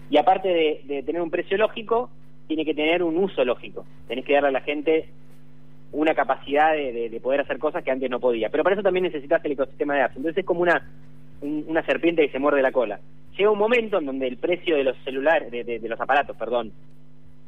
Y 0.10 0.18
aparte 0.18 0.84
de, 0.86 1.04
tener 1.04 1.22
un 1.22 1.32
precio 1.32 1.58
lógico, 1.58 2.10
tiene 2.48 2.66
que 2.66 2.76
tener 2.76 3.02
un 3.02 3.18
uso 3.18 3.44
lógico. 3.44 3.86
Tenés 4.08 4.26
que 4.26 4.34
darle 4.34 4.50
a 4.50 4.52
la 4.52 4.62
gente 4.62 5.08
una 5.92 6.14
capacidad 6.14 6.74
de, 6.74 7.20
poder 7.22 7.42
hacer 7.42 7.58
cosas 7.58 7.84
que 7.84 7.92
antes 7.92 8.10
no 8.10 8.20
podía. 8.20 8.50
Pero 8.50 8.64
para 8.64 8.76
eso 8.76 8.84
también 8.84 9.06
necesitas 9.06 9.44
el 9.46 9.54
ecosistema 9.54 9.96
de 9.96 10.02
apps. 10.02 10.18
Entonces 10.18 10.40
es 10.40 10.46
como 10.46 10.62
una, 10.62 10.88
una 11.44 11.84
serpiente 11.86 12.26
que 12.26 12.32
se 12.32 12.40
muerde 12.40 12.62
la 12.62 12.72
cola. 12.72 13.00
Llega 13.38 13.52
un 13.52 13.60
momento 13.60 14.00
en 14.00 14.06
donde 14.06 14.28
el 14.28 14.38
precio 14.38 14.76
de 14.76 14.84
los 14.84 14.98
celulares, 15.04 15.52
de, 15.52 15.80
los 15.84 16.00
aparatos, 16.00 16.38
perdón, 16.38 16.72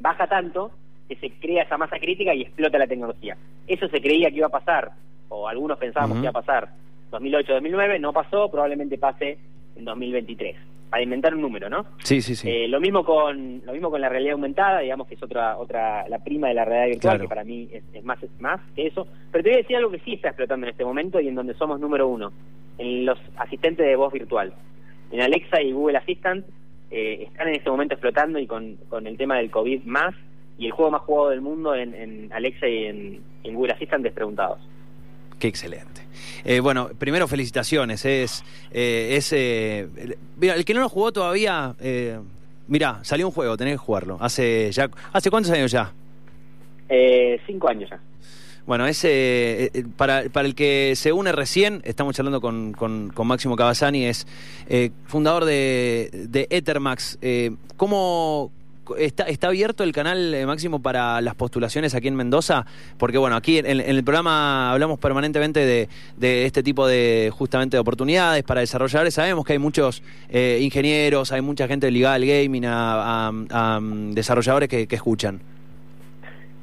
baja 0.00 0.26
tanto 0.26 0.70
que 1.08 1.16
se 1.16 1.30
crea 1.30 1.62
esa 1.62 1.78
masa 1.78 1.98
crítica 1.98 2.34
y 2.34 2.42
explota 2.42 2.78
la 2.78 2.86
tecnología. 2.86 3.36
Eso 3.66 3.88
se 3.88 4.00
creía 4.00 4.30
que 4.30 4.36
iba 4.36 4.48
a 4.48 4.50
pasar, 4.50 4.90
o 5.28 5.48
algunos 5.48 5.78
pensábamos 5.78 6.18
que 6.18 6.24
iba 6.24 6.30
a 6.30 6.44
pasar. 6.44 6.68
2008-2009, 7.12 8.00
no 8.00 8.12
pasó, 8.12 8.50
probablemente 8.50 8.98
pase 8.98 9.38
en 9.76 9.84
2023. 9.84 10.56
Para 10.90 11.02
inventar 11.02 11.34
un 11.34 11.42
número, 11.42 11.68
¿no? 11.68 11.84
Sí, 12.04 12.22
sí, 12.22 12.36
sí. 12.36 12.48
Eh, 12.48 12.68
lo 12.68 12.80
mismo 12.80 13.04
con 13.04 13.60
lo 13.64 13.72
mismo 13.72 13.90
con 13.90 14.00
la 14.00 14.08
realidad 14.08 14.34
aumentada, 14.34 14.80
digamos 14.80 15.08
que 15.08 15.16
es 15.16 15.22
otra 15.22 15.56
otra 15.58 16.08
la 16.08 16.22
prima 16.22 16.48
de 16.48 16.54
la 16.54 16.64
realidad 16.64 16.94
virtual, 16.94 17.20
que 17.20 17.28
para 17.28 17.44
mí 17.44 17.68
es, 17.72 18.04
más 18.04 18.22
es 18.22 18.30
más 18.40 18.60
que 18.74 18.86
eso. 18.86 19.06
Pero 19.32 19.42
te 19.42 19.50
voy 19.50 19.58
a 19.58 19.62
decir 19.62 19.76
algo 19.76 19.90
que 19.90 19.98
sí 20.00 20.14
está 20.14 20.28
explotando 20.28 20.66
en 20.66 20.70
este 20.70 20.84
momento 20.84 21.20
y 21.20 21.28
en 21.28 21.34
donde 21.34 21.54
somos 21.54 21.80
número 21.80 22.06
uno, 22.06 22.32
en 22.78 23.04
los 23.04 23.18
asistentes 23.36 23.84
de 23.84 23.96
voz 23.96 24.12
virtual 24.12 24.52
en 25.10 25.20
Alexa 25.20 25.60
y 25.62 25.72
Google 25.72 25.98
Assistant 25.98 26.44
eh, 26.90 27.28
están 27.28 27.48
en 27.48 27.56
este 27.56 27.70
momento 27.70 27.94
explotando 27.94 28.38
y 28.38 28.46
con, 28.46 28.76
con 28.88 29.06
el 29.06 29.16
tema 29.16 29.36
del 29.36 29.50
COVID 29.50 29.84
más 29.84 30.14
y 30.58 30.66
el 30.66 30.72
juego 30.72 30.90
más 30.90 31.02
jugado 31.02 31.30
del 31.30 31.40
mundo 31.40 31.74
en, 31.74 32.30
Alexa 32.32 32.66
y 32.66 32.84
en, 32.86 33.22
Google 33.44 33.74
Assistant 33.74 34.02
despreguntados. 34.02 34.58
Qué 35.38 35.48
excelente. 35.48 36.02
Eh, 36.44 36.60
bueno, 36.60 36.90
primero 36.98 37.28
felicitaciones. 37.28 38.04
Es, 38.04 38.44
eh, 38.70 39.16
es 39.16 39.32
mira, 40.36 40.54
el 40.54 40.64
que 40.64 40.74
no 40.74 40.80
lo 40.80 40.88
jugó 40.88 41.12
todavía, 41.12 41.74
mira, 42.68 43.00
salió 43.02 43.26
un 43.26 43.32
juego, 43.32 43.56
tenés 43.56 43.74
que 43.74 43.78
jugarlo. 43.78 44.18
Hace 44.20 44.70
ya, 44.72 44.90
¿hace 45.12 45.30
cuántos 45.30 45.52
años 45.52 45.70
ya? 45.70 45.92
cinco 47.46 47.68
años 47.68 47.90
ya. 47.90 48.00
Bueno, 48.66 48.88
ese, 48.88 49.08
eh, 49.66 49.70
eh, 49.72 49.84
para, 49.96 50.24
para, 50.24 50.48
el 50.48 50.56
que 50.56 50.94
se 50.96 51.12
une 51.12 51.30
recién, 51.30 51.82
estamos 51.84 52.16
charlando 52.16 52.40
con, 52.40 52.72
con, 52.72 53.12
Máximo 53.24 53.54
Cavazzani, 53.54 54.06
es 54.06 54.26
eh, 54.68 54.90
fundador 55.04 55.44
de, 55.44 56.10
de 56.28 56.48
Ethermax. 56.50 57.16
¿Cómo 57.76 58.50
está, 58.98 59.24
está 59.24 59.48
abierto 59.48 59.84
el 59.84 59.92
canal, 59.92 60.34
Máximo, 60.46 60.82
para 60.82 61.20
las 61.20 61.34
postulaciones 61.34 61.94
aquí 61.94 62.08
en 62.08 62.16
Mendoza? 62.16 62.66
Porque, 62.98 63.18
bueno, 63.18 63.36
aquí 63.36 63.58
en, 63.58 63.66
el 63.66 64.04
programa 64.04 64.72
hablamos 64.72 64.98
permanentemente 64.98 65.60
de, 65.60 65.88
de, 66.16 66.46
este 66.46 66.62
tipo 66.62 66.86
de, 66.86 67.32
justamente, 67.32 67.76
de 67.76 67.80
oportunidades 67.80 68.42
para 68.44 68.60
desarrolladores. 68.60 69.14
Sabemos 69.14 69.44
que 69.44 69.54
hay 69.54 69.58
muchos 69.58 70.02
ingenieros, 70.30 71.32
hay 71.32 71.40
mucha 71.40 71.68
gente 71.68 71.90
ligada 71.90 72.14
al 72.16 72.26
gaming, 72.26 72.64
a, 72.66 73.30
mm, 73.32 74.12
desarrolladores 74.12 74.68
que, 74.68 74.86
que 74.86 74.96
escuchan. 74.96 75.40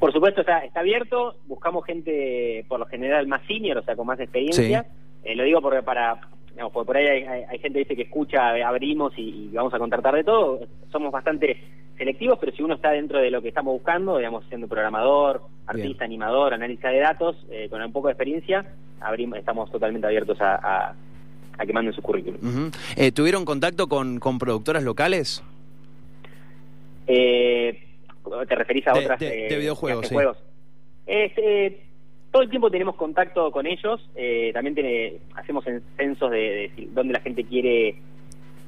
Por 0.04 0.12
supuesto 0.12 0.42
está, 0.42 0.58
está 0.58 0.80
abierto, 0.80 1.36
buscamos 1.46 1.82
gente 1.86 2.66
por 2.68 2.78
lo 2.78 2.84
general 2.84 3.26
más 3.26 3.40
senior, 3.46 3.78
o 3.78 3.82
sea, 3.82 3.96
con 3.96 4.06
más 4.06 4.20
experiencia. 4.20 4.84
Eh, 5.24 5.34
lo 5.34 5.44
digo 5.44 5.62
porque 5.62 5.82
para, 5.82 6.20
digamos, 6.54 6.72
por 6.72 6.96
ahí 6.96 7.06
hay, 7.06 7.58
gente 7.58 7.72
que 7.72 7.78
dice 7.80 7.96
que 7.96 8.02
escucha, 8.02 8.50
abrimos 8.66 9.12
y, 9.16 9.50
vamos 9.52 9.74
a 9.74 9.78
contratar 9.78 10.14
de 10.14 10.24
todo. 10.24 10.60
Somos 10.90 11.10
bastante 11.10 11.58
selectivos, 11.98 12.38
pero 12.38 12.52
si 12.52 12.62
uno 12.62 12.74
está 12.74 12.90
dentro 12.90 13.18
de 13.18 13.30
lo 13.30 13.42
que 13.42 13.48
estamos 13.48 13.72
buscando, 13.72 14.18
digamos, 14.18 14.44
siendo 14.48 14.68
programador, 14.68 15.42
artista, 15.66 16.04
animador, 16.04 16.54
analista 16.54 16.90
de 16.90 17.00
datos, 17.00 17.36
eh, 17.50 17.68
con 17.68 17.82
un 17.82 17.92
poco 17.92 18.08
de 18.08 18.12
experiencia, 18.12 18.64
abrimos, 19.00 19.38
estamos 19.38 19.70
totalmente 19.70 20.06
abiertos 20.06 20.40
a, 20.40 20.94
a, 21.58 21.66
que 21.66 21.72
manden 21.72 21.92
su 21.92 22.02
currículum. 22.02 22.70
Eh, 22.96 23.10
¿Tuvieron 23.10 23.44
contacto 23.44 23.88
con, 23.88 24.20
con 24.20 24.38
productoras 24.38 24.82
locales? 24.84 25.42
Eh, 27.06 27.80
¿Te 28.48 28.54
referís 28.54 28.86
a 28.86 28.92
otras? 28.92 29.18
De, 29.18 29.48
de 29.48 29.56
videojuegos, 29.56 30.08
sí. 30.08 30.14
Juegos? 30.14 30.38
Todo 32.34 32.42
el 32.42 32.50
tiempo 32.50 32.68
tenemos 32.68 32.96
contacto 32.96 33.52
con 33.52 33.64
ellos, 33.64 34.10
también 34.52 34.74
tiene, 34.74 35.18
hacemos 35.36 35.64
censos 35.96 36.30
de, 36.32 36.72
de, 36.76 36.88
dónde 36.90 37.12
la 37.12 37.20
gente 37.20 37.44
quiere 37.44 37.94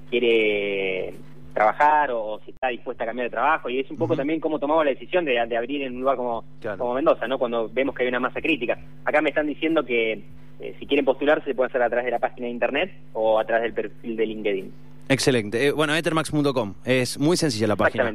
quiere 0.09 1.15
trabajar 1.53 2.13
o 2.13 2.39
si 2.45 2.53
está 2.53 2.69
dispuesta 2.69 3.03
a 3.03 3.09
cambiar 3.09 3.27
de 3.27 3.35
trabajo 3.35 3.69
y 3.69 3.81
es 3.81 3.91
un 3.91 3.97
poco 3.97 4.15
también 4.15 4.39
cómo 4.39 4.61
tomamos 4.61 4.85
la 4.85 4.93
decisión 4.93 5.25
de, 5.25 5.41
abrir 5.41 5.83
en 5.83 5.95
un 5.95 6.01
lugar 6.03 6.17
como, 6.17 6.45
como 6.79 6.95
Mendoza, 6.95 7.27
¿no? 7.27 7.39
Cuando 7.39 7.69
vemos 7.69 7.95
que 7.95 8.05
hay 8.05 8.09
una 8.09 8.21
masa 8.21 8.41
crítica. 8.41 8.79
Acá 9.05 9.21
me 9.21 9.31
están 9.31 9.49
diciendo 9.49 9.85
que 9.85 10.23
eh, 10.61 10.77
si 10.79 10.87
quieren 10.87 11.05
postularse 11.05 11.47
se 11.47 11.55
puede 11.57 11.69
hacer 11.69 11.83
a 11.83 11.89
través 11.89 12.05
de 12.05 12.13
la 12.13 12.21
página 12.21 12.47
de 12.47 12.53
internet 12.53 12.93
o 13.15 13.41
a 13.41 13.45
través 13.47 13.65
del 13.65 13.73
perfil 13.73 14.17
de 14.17 14.27
LinkedIn. 14.27 14.73
Excelente. 15.09 15.69
Eh, 15.69 15.73
bueno, 15.73 15.95
ethermax.com. 15.95 16.75
Es 16.85 17.19
muy 17.19 17.37
sencilla 17.37 17.69
la 17.69 17.77
página. 17.77 18.15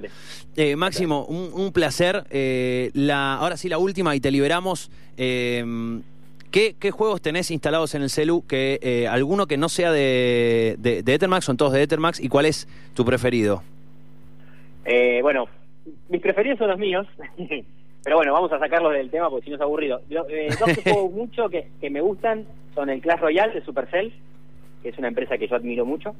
Eh, 0.55 0.75
Máximo, 0.75 1.25
un, 1.25 1.71
placer. 1.71 2.25
la, 2.93 3.35
ahora 3.35 3.57
sí, 3.57 3.69
la 3.69 3.77
última 3.77 4.15
y 4.15 4.19
te 4.19 4.31
liberamos. 4.31 4.91
¿Qué, 6.51 6.91
juegos 6.91 7.21
tenés 7.21 7.49
instalados 7.49 7.95
en 7.95 8.01
el 8.01 8.09
celu? 8.09 8.45
Que, 8.45 8.77
eh, 8.81 9.07
¿Alguno 9.07 9.47
que 9.47 9.55
no 9.55 9.69
sea 9.69 9.93
de, 9.93 10.75
de, 10.79 10.99
Ethermax? 10.99 11.45
¿Son 11.45 11.55
todos 11.55 11.71
de 11.71 11.81
Ethermax? 11.81 12.19
¿Y 12.19 12.27
cuál 12.27 12.45
es 12.45 12.67
tu 12.93 13.05
preferido? 13.05 13.63
Eh, 14.83 15.19
bueno, 15.21 15.47
mis 16.09 16.21
preferidos 16.21 16.59
son 16.59 16.67
los 16.67 16.77
míos. 16.77 17.07
Pero 18.03 18.17
bueno, 18.17 18.33
vamos 18.33 18.51
a 18.51 18.59
sacarlos 18.59 18.91
del 18.91 19.09
tema 19.09 19.29
porque 19.29 19.45
si 19.45 19.49
no 19.51 19.55
es 19.55 19.61
aburrido. 19.61 20.01
Eh, 20.09 20.49
dos 20.59 20.77
que 20.77 20.91
juego 20.91 21.09
mucho 21.15 21.47
que, 21.49 21.89
me 21.89 22.01
gustan 22.01 22.45
son 22.75 22.89
el 22.89 22.99
Clash 22.99 23.21
Royale 23.21 23.53
de 23.53 23.63
Supercell, 23.63 24.11
que 24.83 24.89
es 24.89 24.97
una 24.97 25.07
empresa 25.07 25.37
que 25.37 25.47
yo 25.47 25.55
admiro 25.55 25.85
mucho. 25.85 26.13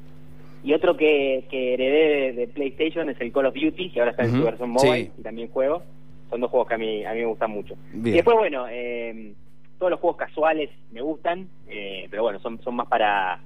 Y 0.64 0.72
otro 0.74 0.96
que, 0.96 1.44
que 1.50 1.74
heredé 1.74 2.32
de, 2.32 2.48
PlayStation 2.48 3.08
es 3.10 3.20
el 3.20 3.32
Call 3.32 3.46
of 3.46 3.54
Duty, 3.54 3.90
que 3.90 4.00
ahora 4.00 4.12
está 4.12 4.24
en 4.24 4.32
su 4.32 4.44
versión 4.44 4.70
mobile 4.70 5.10
y 5.18 5.22
también 5.22 5.48
juego. 5.48 5.82
Son 6.30 6.40
dos 6.40 6.50
juegos 6.50 6.68
que 6.68 6.74
a 6.74 6.78
mí, 6.78 7.04
a 7.04 7.12
mí 7.12 7.20
me 7.20 7.26
gustan 7.26 7.50
mucho. 7.50 7.74
Y 7.92 8.10
después, 8.12 8.36
bueno, 8.36 8.66
eh, 8.70 9.34
todos 9.78 9.90
los 9.90 10.00
juegos 10.00 10.16
casuales 10.16 10.70
me 10.92 11.02
gustan, 11.02 11.48
eh, 11.68 12.06
pero 12.10 12.22
bueno, 12.22 12.38
son, 12.38 12.62
son 12.62 12.76
más 12.76 12.86
para... 12.86 13.40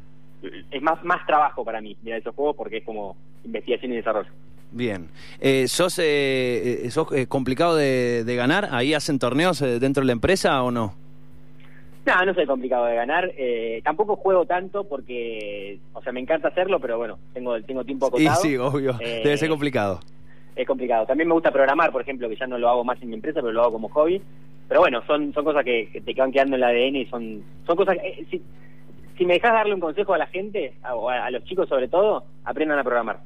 Es 0.70 0.82
más, 0.82 1.02
más 1.02 1.26
trabajo 1.26 1.64
para 1.64 1.80
mí 1.80 1.96
mirar 2.02 2.20
esos 2.20 2.34
juegos 2.34 2.54
porque 2.56 2.76
es 2.78 2.84
como 2.84 3.16
investigación 3.44 3.92
y 3.92 3.96
desarrollo. 3.96 4.28
Bien. 4.70 5.08
Eh, 5.40 5.66
¿Sos, 5.66 5.98
eh, 5.98 6.82
eh 6.84 6.90
sos 6.90 7.08
complicado 7.28 7.74
de, 7.74 8.34
ganar? 8.36 8.68
¿Ahí 8.70 8.92
hacen 8.92 9.18
torneos 9.18 9.60
dentro 9.60 10.02
de 10.02 10.08
la 10.08 10.12
empresa 10.12 10.62
o 10.62 10.70
no? 10.70 10.94
No, 12.06 12.24
no 12.24 12.34
soy 12.34 12.46
complicado 12.46 12.86
de 12.86 12.94
ganar. 12.94 13.32
tampoco 13.82 14.16
juego 14.16 14.46
tanto 14.46 14.84
porque, 14.84 15.78
o 15.92 16.02
sea, 16.02 16.12
me 16.12 16.20
encanta 16.20 16.48
hacerlo, 16.48 16.78
pero 16.80 16.98
bueno, 16.98 17.18
tengo, 17.34 17.60
tengo 17.62 17.84
tiempo 17.84 18.06
acotado. 18.06 18.40
Y 18.40 18.48
sí, 18.48 18.56
obvio. 18.56 18.94
Debe 18.94 19.36
ser 19.36 19.48
complicado. 19.48 20.00
Es 20.54 20.66
complicado. 20.66 21.04
También 21.04 21.28
me 21.28 21.34
gusta 21.34 21.50
programar, 21.50 21.92
por 21.92 22.02
ejemplo, 22.02 22.28
que 22.28 22.36
ya 22.36 22.46
no 22.46 22.58
lo 22.58 22.68
hago 22.68 22.84
más 22.84 23.02
en 23.02 23.08
mi 23.08 23.14
empresa, 23.14 23.40
pero 23.40 23.52
lo 23.52 23.62
hago 23.62 23.72
como 23.72 23.88
hobby 23.88 24.22
pero 24.68 24.80
bueno, 24.80 25.02
son, 25.06 25.32
son 25.32 25.44
cosas 25.44 25.64
que, 25.64 26.02
te 26.04 26.14
van 26.14 26.32
quedando 26.32 26.56
en 26.56 26.62
el 26.62 26.68
ADN 26.68 26.96
y 26.96 27.06
son, 27.06 27.42
son 27.66 27.76
cosas 27.76 27.96
que, 27.98 28.08
eh, 28.08 28.26
si, 28.30 28.42
si 29.16 29.24
me 29.24 29.34
dejas 29.34 29.52
darle 29.52 29.74
un 29.74 29.80
consejo 29.80 30.14
a 30.14 30.18
la 30.18 30.26
gente, 30.26 30.74
o 30.92 31.08
a, 31.08 31.30
los 31.30 31.44
chicos 31.44 31.68
sobre 31.68 31.88
todo, 31.88 32.24
aprendan 32.44 32.78
a 32.78 32.84
programar. 32.84 33.20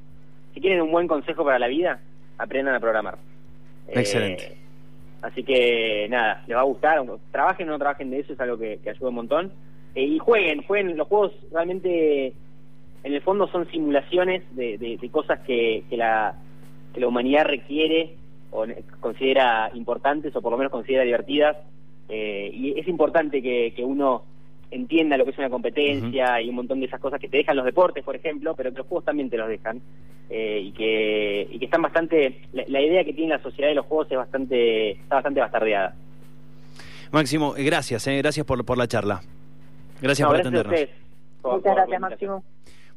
Si 0.54 0.60
quieren 0.60 0.82
un 0.82 0.92
buen 0.92 1.08
consejo 1.08 1.44
para 1.44 1.58
la 1.58 1.68
vida, 1.68 2.00
aprendan 2.38 2.74
a 2.74 2.80
programar. 2.80 3.16
Excelente. 3.88 4.59
Así 5.22 5.42
que 5.42 6.06
nada, 6.08 6.42
les 6.46 6.56
va 6.56 6.60
a 6.60 6.64
gustar, 6.64 7.04
trabajen 7.30 7.68
o 7.68 7.72
no 7.72 7.78
trabajen 7.78 8.10
de 8.10 8.20
eso, 8.20 8.32
es 8.32 8.40
algo 8.40 8.58
que, 8.58 8.80
ayuda 8.88 9.08
un 9.08 9.14
montón. 9.14 9.52
Eh, 9.94 10.04
y 10.04 10.18
jueguen, 10.18 10.62
jueguen, 10.62 10.96
los 10.96 11.08
juegos 11.08 11.32
realmente 11.52 12.32
en 13.02 13.12
el 13.12 13.20
fondo 13.22 13.48
son 13.48 13.68
simulaciones 13.70 14.44
de, 14.54 14.78
de, 14.78 15.08
cosas 15.10 15.40
que, 15.40 15.84
que, 15.90 15.96
la, 15.96 16.34
que 16.94 17.00
la 17.00 17.08
humanidad 17.08 17.44
requiere 17.44 18.14
o 18.50 18.64
considera 19.00 19.70
importantes 19.74 20.34
o 20.34 20.42
por 20.42 20.52
lo 20.52 20.58
menos 20.58 20.72
considera 20.72 21.04
divertidas. 21.04 21.56
Eh, 22.08 22.50
y 22.52 22.78
es 22.78 22.88
importante 22.88 23.40
que, 23.40 23.72
uno 23.84 24.24
entienda 24.70 25.16
lo 25.16 25.24
que 25.24 25.30
es 25.30 25.38
una 25.38 25.50
competencia 25.50 26.40
y 26.40 26.48
un 26.48 26.54
montón 26.54 26.80
de 26.80 26.86
esas 26.86 27.00
cosas 27.00 27.20
que 27.20 27.28
te 27.28 27.38
dejan 27.38 27.56
los 27.56 27.64
deportes, 27.64 28.04
por 28.04 28.16
ejemplo, 28.16 28.54
pero 28.54 28.70
que 28.70 28.78
los 28.78 28.86
juegos 28.86 29.04
también 29.04 29.30
te 29.30 29.36
los 29.36 29.48
dejan. 29.48 29.80
Eh, 30.28 30.60
y, 30.66 30.72
que, 30.72 31.48
y 31.50 31.58
que 31.58 31.64
están 31.64 31.82
bastante. 31.82 32.42
La, 32.52 32.80
idea 32.80 33.04
que 33.04 33.12
tiene 33.12 33.34
la 33.34 33.42
sociedad 33.42 33.68
de 33.68 33.74
los 33.74 33.86
juegos 33.86 34.06
es 34.10 34.16
bastante 34.16 34.90
está 34.92 35.16
bastante 35.16 35.40
bastardeada. 35.40 35.94
Máximo, 37.10 37.56
eh, 37.56 37.64
gracias, 37.64 38.06
gracias 38.06 38.46
por, 38.46 38.64
por 38.64 38.78
la 38.78 38.86
charla. 38.86 39.22
Gracias 40.00 40.26
por 40.26 40.36
atendernos. 40.36 40.80
Muchas 41.42 41.74
gracias, 41.74 42.00
Máximo. 42.00 42.44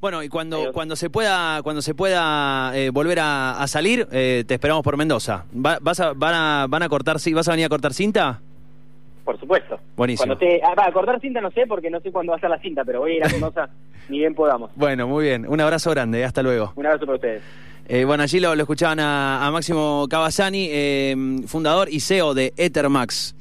Bueno, 0.04 0.22
y 0.22 0.28
cuando, 0.28 0.74
cuando 0.74 0.98
se 0.98 1.10
pueda, 1.10 1.62
cuando 1.64 1.82
se 1.82 1.96
pueda 1.96 2.72
eh, 2.76 2.90
volver 2.90 3.20
a, 3.22 3.66
salir, 3.68 4.06
eh, 4.12 4.44
te 4.46 4.56
esperamos 4.56 4.84
por 4.84 4.98
Mendoza. 4.98 5.46
vas 5.54 6.00
a, 6.02 6.12
van, 6.12 6.34
a, 6.34 6.68
¿Van 6.68 6.84
a 6.84 6.90
cortar, 6.90 7.16
vas 7.34 7.48
a 7.48 7.52
venir 7.52 7.66
a 7.66 7.70
cortar 7.70 7.94
cinta? 7.94 8.42
Por 9.24 9.40
supuesto. 9.40 9.80
Buenísimo. 9.96 10.36
Cuando 10.36 10.38
te, 10.38 10.62
ah, 10.64 10.92
cortar 10.92 11.20
cinta 11.20 11.40
no 11.40 11.52
sé 11.52 11.66
porque 11.68 11.90
no 11.90 12.00
sé 12.02 12.12
cuándo 12.12 12.32
va 12.32 12.38
a 12.38 12.42
ser 12.42 12.50
la 12.50 12.60
cinta, 12.60 12.84
pero 12.84 13.00
voy 13.00 13.14
a 13.14 13.16
ir 13.18 13.26
a 13.26 13.30
Mendoza 13.30 13.70
ni 14.10 14.20
bien 14.20 14.36
podamos. 14.36 14.72
Bueno, 14.76 15.08
muy 15.08 15.26
bien. 15.26 15.46
Un 15.48 15.62
abrazo 15.62 15.92
grande. 15.92 16.26
Hasta 16.26 16.44
luego. 16.44 16.74
Un 16.76 16.86
abrazo 16.86 17.06
para 17.06 17.16
ustedes. 17.16 17.42
Eh, 17.88 18.06
bueno, 18.06 18.24
allí 18.24 18.40
lo, 18.40 18.54
escuchaban 18.54 19.00
a, 19.00 19.46
a 19.46 19.52
Máximo 19.52 20.08
Cavazzani, 20.10 21.46
fundador 21.48 21.90
y 21.90 22.00
CEO 22.00 22.34
de 22.34 22.54
Ethermax. 22.56 23.36